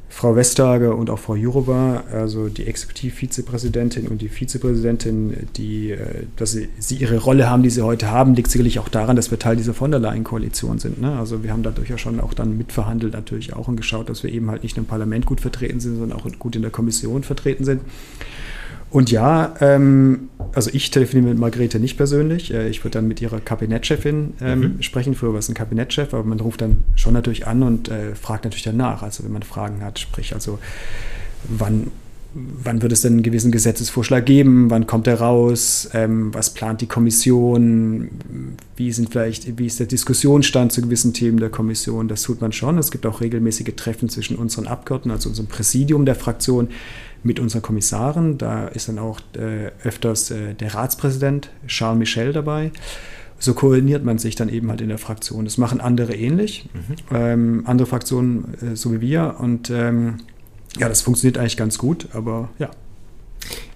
Frau 0.10 0.36
Vestager 0.36 0.96
und 0.96 1.10
auch 1.10 1.20
Frau 1.20 1.36
Jourova, 1.36 2.04
also 2.12 2.48
die 2.48 2.66
Exekutivvizepräsidentin 2.66 4.08
und 4.08 4.22
die 4.22 4.30
Vizepräsidentin, 4.30 5.48
die, 5.58 5.92
äh, 5.92 6.26
dass 6.38 6.54
sie, 6.54 6.70
sie 6.80 6.96
ihre 6.96 7.18
Rolle 7.18 7.50
haben, 7.50 7.62
die 7.62 7.70
sie 7.70 7.82
heute 7.82 8.10
haben, 8.10 8.34
liegt 8.34 8.50
sicherlich 8.50 8.80
auch 8.80 8.90
daran, 8.90 9.16
dass 9.16 9.32
wir 9.32 9.40
Teil 9.40 9.58
dieser 9.58 9.74
von 9.74 9.92
der 9.92 10.00
Leyen-Koalition 10.00 10.80
sind. 10.80 11.02
Ne? 11.02 11.18
Also 11.18 11.44
wir 11.44 11.52
haben 11.52 11.64
dadurch 11.64 11.90
ja 11.90 11.98
schon 11.98 12.20
auch 12.20 12.34
dann 12.34 12.58
mitverhandelt 12.58 13.14
natürlich 13.14 13.54
auch 13.54 13.68
und 13.68 13.76
geschaut, 13.76 14.10
dass 14.10 14.24
wir 14.24 14.32
eben 14.32 14.50
halt 14.50 14.64
nicht 14.64 14.78
nur 14.78 14.86
im 14.86 14.90
Parlament 14.90 15.26
gut 15.26 15.42
vertreten 15.42 15.80
sind, 15.80 15.98
sondern 15.98 16.18
auch 16.18 16.28
gut 16.40 16.56
in 16.56 16.62
der 16.62 16.72
Kommission 16.72 17.24
vertreten 17.24 17.66
sind. 17.66 17.82
Und 18.90 19.12
ja, 19.12 19.54
ähm, 19.60 20.30
also 20.54 20.70
ich 20.74 20.92
telefoniere 20.92 21.30
mit 21.30 21.38
Margrethe 21.40 21.80
nicht 21.80 21.98
persönlich. 21.98 22.54
Äh, 22.54 22.70
ich 22.70 22.84
würde 22.84 23.00
dann 23.00 23.08
mit 23.08 23.22
ihrer 23.22 23.40
Kabinettchefin 23.42 24.34
ähm, 24.42 24.60
Mhm. 24.60 24.82
sprechen. 24.82 25.14
Früher 25.14 25.34
war 25.34 25.40
es 25.40 25.50
ein 25.50 25.56
Kabinettchef, 25.56 26.14
aber 26.14 26.24
man 26.24 26.40
ruft 26.40 26.62
dann 26.62 26.84
schon 26.96 27.14
natürlich 27.14 27.48
an 27.48 27.64
und 27.64 27.90
äh, 27.90 28.16
fragt 28.16 28.46
natürlich 28.46 28.64
danach. 28.64 29.04
Also 29.04 29.24
wenn 29.26 29.34
man 29.34 29.44
Fragen 29.44 29.84
hat, 29.84 30.00
sprich 30.00 30.34
also 30.34 30.58
wann, 31.50 31.88
wann 32.34 32.82
wird 32.82 32.94
es 32.94 33.02
denn 33.02 33.14
einen 33.14 33.24
gewissen 33.24 33.52
Gesetzesvorschlag 33.52 34.26
geben? 34.26 34.70
Wann 34.70 34.88
kommt 34.88 35.08
er 35.08 35.20
raus? 35.20 35.90
Ähm, 35.94 36.34
was 36.34 36.54
plant 36.54 36.80
die 36.80 36.88
Kommission? 36.88 38.10
Wie 38.78 38.92
sind 38.94 39.10
vielleicht, 39.10 39.58
wie 39.60 39.66
ist 39.66 39.80
der 39.82 39.88
Diskussionsstand 39.88 40.72
zu 40.72 40.82
gewissen 40.82 41.14
Themen 41.14 41.40
der 41.40 41.50
Kommission? 41.50 42.08
Das 42.08 42.22
tut 42.22 42.40
man 42.40 42.54
schon. 42.54 42.78
Es 42.78 42.92
gibt 42.92 43.06
auch 43.06 43.20
regelmäßige 43.20 43.76
Treffen 43.76 44.08
zwischen 44.08 44.38
unseren 44.38 44.66
Abgeordneten, 44.68 45.12
also 45.12 45.28
unserem 45.30 45.48
Präsidium 45.48 46.06
der 46.06 46.16
Fraktion, 46.16 46.70
mit 47.28 47.40
unseren 47.40 47.62
Kommissaren. 47.62 48.40
Da 48.40 48.68
ist 48.68 48.88
dann 48.88 48.98
auch 48.98 49.20
äh, 49.36 49.72
öfters 49.84 50.32
äh, 50.32 50.56
der 50.56 50.74
Ratspräsident 50.74 51.52
Charles 51.68 52.00
Michel 52.00 52.34
dabei. 52.34 52.72
So 53.38 53.54
koordiniert 53.54 54.04
man 54.04 54.18
sich 54.18 54.36
dann 54.36 54.50
eben 54.50 54.70
halt 54.72 54.82
in 54.82 54.90
der 54.90 54.98
Fraktion. 54.98 55.46
Das 55.46 55.60
machen 55.60 55.80
andere 55.80 56.16
ähnlich, 56.16 56.70
ähm, 57.12 57.64
andere 57.68 57.88
Fraktionen 57.88 58.56
äh, 58.62 58.76
so 58.76 58.92
wie 58.92 59.02
wir. 59.02 59.36
Und 59.40 59.70
ähm, 59.70 60.18
ja, 60.80 60.90
das 60.90 61.02
funktioniert 61.02 61.38
eigentlich 61.38 61.58
ganz 61.58 61.78
gut, 61.78 62.08
aber 62.14 62.50
ja. 62.58 62.72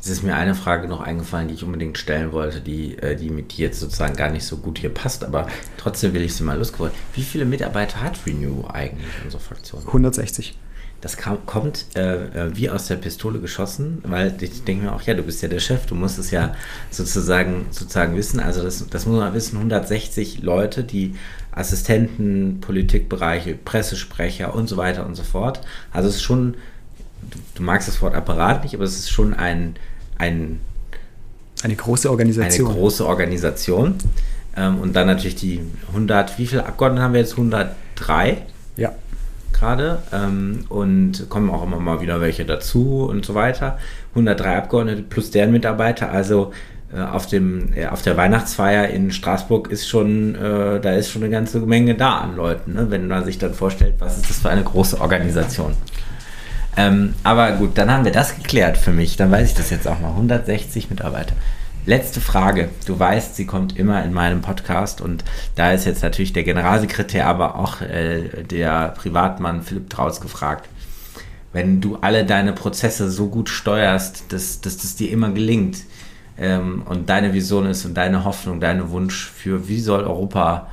Es 0.02 0.10
ist 0.10 0.24
mir 0.24 0.36
eine 0.36 0.56
Frage 0.56 0.88
noch 0.88 1.02
eingefallen, 1.02 1.48
die 1.48 1.54
ich 1.54 1.64
unbedingt 1.64 1.98
stellen 2.00 2.32
wollte, 2.32 2.60
die, 2.60 2.98
äh, 2.98 3.16
die 3.16 3.30
mit 3.30 3.56
dir 3.56 3.68
jetzt 3.68 3.80
sozusagen 3.80 4.16
gar 4.16 4.32
nicht 4.32 4.44
so 4.44 4.58
gut 4.58 4.80
hier 4.80 4.90
passt, 4.90 5.24
aber 5.24 5.48
trotzdem 5.78 6.14
will 6.14 6.24
ich 6.24 6.34
sie 6.34 6.44
mal 6.44 6.58
losgeworden. 6.58 6.96
Wie 7.14 7.22
viele 7.22 7.46
Mitarbeiter 7.46 8.02
hat 8.02 8.26
Renew 8.26 8.66
eigentlich, 8.68 9.06
unsere 9.24 9.44
Fraktion? 9.44 9.82
160. 9.86 10.58
Das 11.02 11.18
kam, 11.18 11.44
kommt 11.48 11.88
äh, 11.96 12.26
äh, 12.26 12.56
wie 12.56 12.70
aus 12.70 12.86
der 12.86 12.96
Pistole 12.96 13.40
geschossen, 13.40 14.04
weil 14.06 14.36
ich 14.40 14.64
denke 14.64 14.86
mir 14.86 14.94
auch, 14.94 15.02
ja, 15.02 15.16
du 15.16 15.24
bist 15.24 15.42
ja 15.42 15.50
der 15.50 15.60
Chef, 15.60 15.88
du 15.88 15.96
musst 15.96 16.20
es 16.20 16.30
ja 16.30 16.56
sozusagen, 16.92 17.66
sozusagen 17.72 18.16
wissen. 18.16 18.40
Also 18.40 18.62
das, 18.62 18.88
das 18.88 19.08
muss 19.08 19.18
man 19.18 19.34
wissen, 19.34 19.58
160 19.58 20.44
Leute, 20.44 20.84
die 20.84 21.16
Assistenten, 21.52 22.60
Politikbereiche, 22.62 23.56
Pressesprecher 23.56 24.54
und 24.54 24.68
so 24.68 24.78
weiter 24.78 25.06
und 25.06 25.16
so 25.16 25.24
fort. 25.24 25.62
Also 25.92 26.08
es 26.08 26.16
ist 26.16 26.22
schon, 26.22 26.54
du, 27.30 27.40
du 27.56 27.64
magst 27.64 27.88
das 27.88 28.00
Wort 28.04 28.14
Apparat 28.14 28.64
nicht, 28.64 28.76
aber 28.76 28.84
es 28.84 28.98
ist 28.98 29.10
schon 29.10 29.34
ein, 29.34 29.76
ein 30.20 30.60
Eine 31.64 31.76
große 31.76 32.12
Organisation. 32.12 32.68
eine 32.68 32.76
große 32.78 33.06
Organisation. 33.08 33.96
Ähm, 34.56 34.80
und 34.80 34.94
dann 34.96 35.08
natürlich 35.08 35.36
die 35.36 35.62
100, 35.90 36.38
wie 36.38 36.46
viele 36.46 36.66
Abgeordnete 36.66 37.04
haben 37.04 37.14
wir 37.14 37.22
jetzt? 37.22 37.34
103 37.34 38.38
ja. 38.78 38.94
Gerade. 39.62 40.00
Ähm, 40.12 40.66
und 40.68 41.30
kommen 41.30 41.50
auch 41.50 41.64
immer 41.64 41.80
mal 41.80 42.02
wieder 42.02 42.20
welche 42.20 42.44
dazu 42.44 43.08
und 43.10 43.26
so 43.26 43.36
weiter. 43.36 43.78
103 44.10 44.58
Abgeordnete 44.58 45.04
plus 45.04 45.32
deren 45.32 45.52
Mitarbeiter. 45.54 46.12
Also 46.12 46.52
äh, 46.94 47.00
auf, 47.00 47.28
dem, 47.28 47.74
äh, 47.74 47.86
auf 47.88 48.02
der 48.02 48.18
Weihnachtsfeier 48.18 48.90
in 48.90 49.12
Straßburg 49.12 49.72
ist 49.72 49.88
schon, 49.88 50.36
äh, 50.36 50.82
da 50.82 50.92
ist 50.92 51.10
schon 51.10 51.24
eine 51.24 51.32
ganze 51.32 51.60
Menge 51.60 51.96
da 51.96 52.18
an 52.18 52.36
Leuten, 52.36 52.74
ne? 52.74 52.88
wenn 52.90 53.08
man 53.08 53.24
sich 53.24 53.38
dann 53.38 53.54
vorstellt, 53.54 53.96
was 54.00 54.18
ist 54.18 54.30
das 54.30 54.40
für 54.40 54.50
eine 54.50 54.64
große 54.64 55.00
Organisation. 55.00 55.74
Ähm, 56.76 57.14
aber 57.24 57.52
gut, 57.54 57.78
dann 57.78 57.92
haben 57.92 58.06
wir 58.06 58.12
das 58.12 58.36
geklärt 58.36 58.78
für 58.78 58.92
mich. 58.92 59.16
Dann 59.16 59.32
weiß 59.32 59.50
ich 59.50 59.56
das 59.56 59.70
jetzt 59.70 59.88
auch 59.88 60.00
mal. 60.00 60.10
160 60.10 60.90
Mitarbeiter. 60.90 61.36
Letzte 61.88 62.22
Frage. 62.22 62.70
Du 62.86 63.00
weißt, 63.00 63.36
sie 63.36 63.48
kommt 63.48 63.76
immer 63.76 64.04
in 64.04 64.14
meinem 64.14 64.42
Podcast 64.42 65.02
und 65.02 65.24
da 65.56 65.72
ist 65.72 65.86
jetzt 65.86 66.04
natürlich 66.04 66.32
der 66.32 66.44
Generalsekretär, 66.44 67.26
aber 67.26 67.56
auch 67.56 67.82
äh, 67.82 68.44
der 68.44 68.90
Privatmann 68.90 69.64
Philipp 69.64 69.90
Trautz 69.90 70.22
gefragt. 70.22 70.70
Wenn 71.54 71.82
du 71.82 71.98
alle 71.98 72.24
deine 72.24 72.54
Prozesse 72.54 73.10
so 73.10 73.30
gut 73.30 73.50
steuerst, 73.50 74.26
dass, 74.30 74.62
dass 74.62 74.78
das 74.78 74.96
dir 74.96 75.10
immer 75.10 75.32
gelingt 75.32 75.80
ähm, 76.38 76.84
und 76.86 77.10
deine 77.10 77.34
Vision 77.34 77.66
ist 77.66 77.84
und 77.86 77.96
deine 77.96 78.26
Hoffnung, 78.26 78.60
deine 78.60 78.92
Wunsch 78.92 79.32
für, 79.32 79.68
wie 79.68 79.82
soll 79.82 80.04
Europa, 80.04 80.68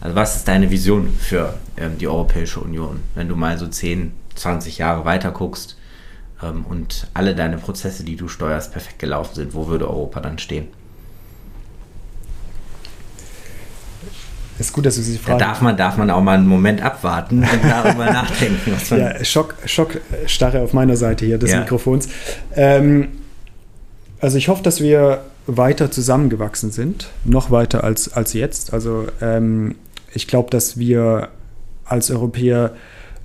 also 0.00 0.14
was 0.14 0.36
ist 0.36 0.46
deine 0.46 0.70
Vision 0.70 1.12
für 1.18 1.54
ähm, 1.76 1.98
die 1.98 2.06
Europäische 2.06 2.60
Union, 2.60 3.00
wenn 3.16 3.28
du 3.28 3.34
mal 3.34 3.58
so 3.58 3.66
10, 3.66 4.12
20 4.36 4.78
Jahre 4.78 5.04
weiter 5.04 5.32
guckst? 5.32 5.79
Ähm, 6.42 6.64
und 6.68 7.08
alle 7.14 7.34
deine 7.34 7.58
Prozesse, 7.58 8.04
die 8.04 8.16
du 8.16 8.28
steuerst, 8.28 8.72
perfekt 8.72 8.98
gelaufen 8.98 9.34
sind, 9.34 9.54
wo 9.54 9.66
würde 9.66 9.88
Europa 9.88 10.20
dann 10.20 10.38
stehen? 10.38 10.68
ist 14.60 14.72
gut, 14.72 14.86
dass 14.86 14.96
du 14.96 15.02
sie 15.02 15.18
fragst. 15.18 15.40
Da 15.40 15.46
darf 15.46 15.60
man, 15.62 15.76
darf 15.76 15.96
man 15.96 16.10
auch 16.10 16.20
mal 16.20 16.34
einen 16.34 16.46
Moment 16.46 16.82
abwarten 16.82 17.38
und 17.52 17.64
darüber 17.64 18.06
nachdenken. 18.06 18.76
Ja, 18.90 19.24
Schock, 19.24 19.54
Schockstarre 19.64 20.60
auf 20.60 20.72
meiner 20.72 20.96
Seite 20.96 21.24
hier 21.24 21.38
des 21.38 21.50
ja. 21.50 21.60
Mikrofons. 21.60 22.08
Ähm, 22.54 23.08
also 24.20 24.36
ich 24.36 24.48
hoffe, 24.48 24.62
dass 24.62 24.80
wir 24.80 25.22
weiter 25.46 25.90
zusammengewachsen 25.90 26.70
sind, 26.70 27.08
noch 27.24 27.50
weiter 27.50 27.82
als, 27.82 28.12
als 28.12 28.34
jetzt. 28.34 28.72
Also 28.72 29.06
ähm, 29.20 29.76
ich 30.12 30.28
glaube, 30.28 30.50
dass 30.50 30.78
wir 30.78 31.28
als 31.84 32.10
Europäer 32.10 32.72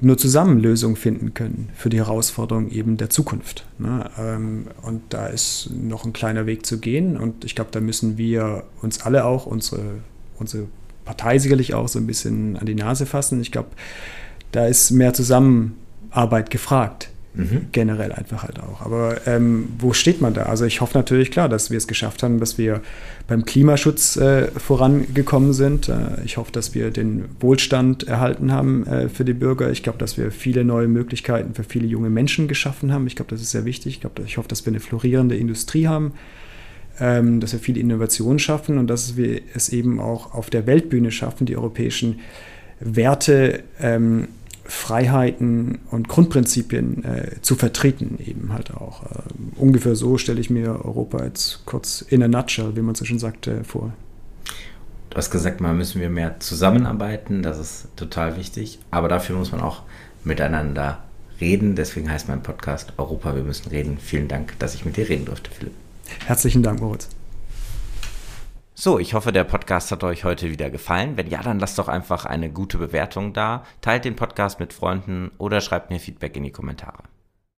nur 0.01 0.17
zusammen 0.17 0.59
Lösungen 0.59 0.95
finden 0.95 1.33
können 1.33 1.69
für 1.75 1.89
die 1.89 1.97
Herausforderungen 1.97 2.69
eben 2.69 2.97
der 2.97 3.09
Zukunft. 3.09 3.65
Ne? 3.77 4.09
Ähm, 4.19 4.67
und 4.81 5.01
da 5.09 5.27
ist 5.27 5.69
noch 5.71 6.05
ein 6.05 6.13
kleiner 6.13 6.45
Weg 6.45 6.65
zu 6.65 6.79
gehen 6.79 7.17
und 7.17 7.45
ich 7.45 7.55
glaube, 7.55 7.71
da 7.71 7.79
müssen 7.79 8.17
wir 8.17 8.63
uns 8.81 9.01
alle 9.01 9.25
auch, 9.25 9.45
unsere, 9.45 9.99
unsere 10.37 10.67
Partei 11.05 11.39
sicherlich 11.39 11.73
auch 11.73 11.87
so 11.87 11.99
ein 11.99 12.07
bisschen 12.07 12.57
an 12.57 12.65
die 12.65 12.75
Nase 12.75 13.05
fassen. 13.05 13.39
Ich 13.41 13.51
glaube, 13.51 13.69
da 14.51 14.65
ist 14.65 14.91
mehr 14.91 15.13
Zusammenarbeit 15.13 16.49
gefragt. 16.49 17.09
Mhm. 17.35 17.67
Generell 17.71 18.11
einfach 18.11 18.43
halt 18.43 18.59
auch. 18.59 18.81
Aber 18.81 19.27
ähm, 19.27 19.69
wo 19.77 19.93
steht 19.93 20.21
man 20.21 20.33
da? 20.33 20.43
Also 20.43 20.65
ich 20.65 20.81
hoffe 20.81 20.97
natürlich 20.97 21.31
klar, 21.31 21.49
dass 21.49 21.69
wir 21.69 21.77
es 21.77 21.87
geschafft 21.87 22.23
haben, 22.23 22.39
dass 22.39 22.57
wir 22.57 22.81
beim 23.27 23.45
Klimaschutz 23.45 24.15
äh, 24.17 24.47
vorangekommen 24.51 25.53
sind. 25.53 25.89
Äh, 25.89 26.23
ich 26.23 26.37
hoffe, 26.37 26.51
dass 26.51 26.73
wir 26.73 26.91
den 26.91 27.25
Wohlstand 27.39 28.07
erhalten 28.07 28.51
haben 28.51 28.87
äh, 28.87 29.09
für 29.09 29.25
die 29.25 29.33
Bürger. 29.33 29.69
Ich 29.71 29.83
glaube, 29.83 29.97
dass 29.97 30.17
wir 30.17 30.31
viele 30.31 30.63
neue 30.63 30.87
Möglichkeiten 30.87 31.53
für 31.53 31.63
viele 31.63 31.87
junge 31.87 32.09
Menschen 32.09 32.47
geschaffen 32.47 32.93
haben. 32.93 33.05
Ich 33.07 33.15
glaube, 33.15 33.31
das 33.31 33.41
ist 33.41 33.51
sehr 33.51 33.65
wichtig. 33.65 33.95
Ich, 33.95 34.01
glaub, 34.01 34.19
ich 34.19 34.37
hoffe, 34.37 34.47
dass 34.47 34.65
wir 34.65 34.71
eine 34.71 34.79
florierende 34.79 35.35
Industrie 35.35 35.87
haben. 35.87 36.13
Ähm, 36.97 37.41
dass 37.41 37.51
wir 37.51 37.59
viele 37.59 37.81
Innovationen 37.81 38.39
schaffen 38.39 38.77
und 38.77 38.87
dass 38.87 39.17
wir 39.17 39.41
es 39.53 39.67
eben 39.67 39.99
auch 39.99 40.33
auf 40.33 40.49
der 40.49 40.65
Weltbühne 40.65 41.11
schaffen, 41.11 41.45
die 41.45 41.57
europäischen 41.57 42.19
Werte 42.79 43.63
ähm, 43.81 44.29
Freiheiten 44.65 45.79
und 45.91 46.07
Grundprinzipien 46.07 47.03
äh, 47.03 47.41
zu 47.41 47.55
vertreten, 47.55 48.17
eben 48.25 48.51
halt 48.51 48.73
auch. 48.73 49.03
Äh, 49.03 49.07
ungefähr 49.57 49.95
so 49.95 50.17
stelle 50.17 50.39
ich 50.39 50.49
mir 50.49 50.83
Europa 50.83 51.23
jetzt 51.23 51.65
kurz 51.65 52.01
in 52.01 52.23
a 52.23 52.27
nutshell, 52.27 52.75
wie 52.75 52.81
man 52.81 52.95
so 52.95 53.05
schon 53.05 53.19
sagte, 53.19 53.63
vor. 53.63 53.93
Du 55.09 55.17
hast 55.17 55.31
gesagt, 55.31 55.61
mal 55.61 55.73
müssen 55.73 56.01
wir 56.01 56.09
mehr 56.09 56.39
zusammenarbeiten, 56.39 57.41
das 57.41 57.59
ist 57.59 57.87
total 57.95 58.37
wichtig, 58.37 58.79
aber 58.91 59.07
dafür 59.07 59.37
muss 59.37 59.51
man 59.51 59.61
auch 59.61 59.83
miteinander 60.23 61.03
reden. 61.39 61.75
Deswegen 61.75 62.11
heißt 62.11 62.27
mein 62.27 62.43
Podcast 62.43 62.93
Europa, 62.97 63.35
wir 63.35 63.43
müssen 63.43 63.69
reden. 63.69 63.97
Vielen 63.97 64.27
Dank, 64.27 64.57
dass 64.59 64.75
ich 64.75 64.85
mit 64.85 64.97
dir 64.97 65.07
reden 65.07 65.25
durfte, 65.25 65.51
Philipp. 65.51 65.73
Herzlichen 66.25 66.63
Dank, 66.63 66.81
Moritz. 66.81 67.09
So, 68.77 68.99
ich 68.99 69.13
hoffe, 69.13 69.31
der 69.31 69.45
Podcast 69.45 69.89
hat 69.93 70.03
euch 70.03 70.25
heute 70.25 70.51
wieder 70.51 70.69
gefallen. 70.69 71.15
Wenn 71.15 71.29
ja, 71.29 71.41
dann 71.41 71.59
lasst 71.59 71.79
doch 71.79 71.87
einfach 71.87 72.25
eine 72.25 72.51
gute 72.51 72.77
Bewertung 72.77 73.31
da, 73.31 73.63
teilt 73.79 74.03
den 74.03 74.17
Podcast 74.17 74.59
mit 74.59 74.73
Freunden 74.73 75.31
oder 75.37 75.61
schreibt 75.61 75.91
mir 75.91 75.99
Feedback 76.01 76.35
in 76.35 76.43
die 76.43 76.51
Kommentare. 76.51 77.03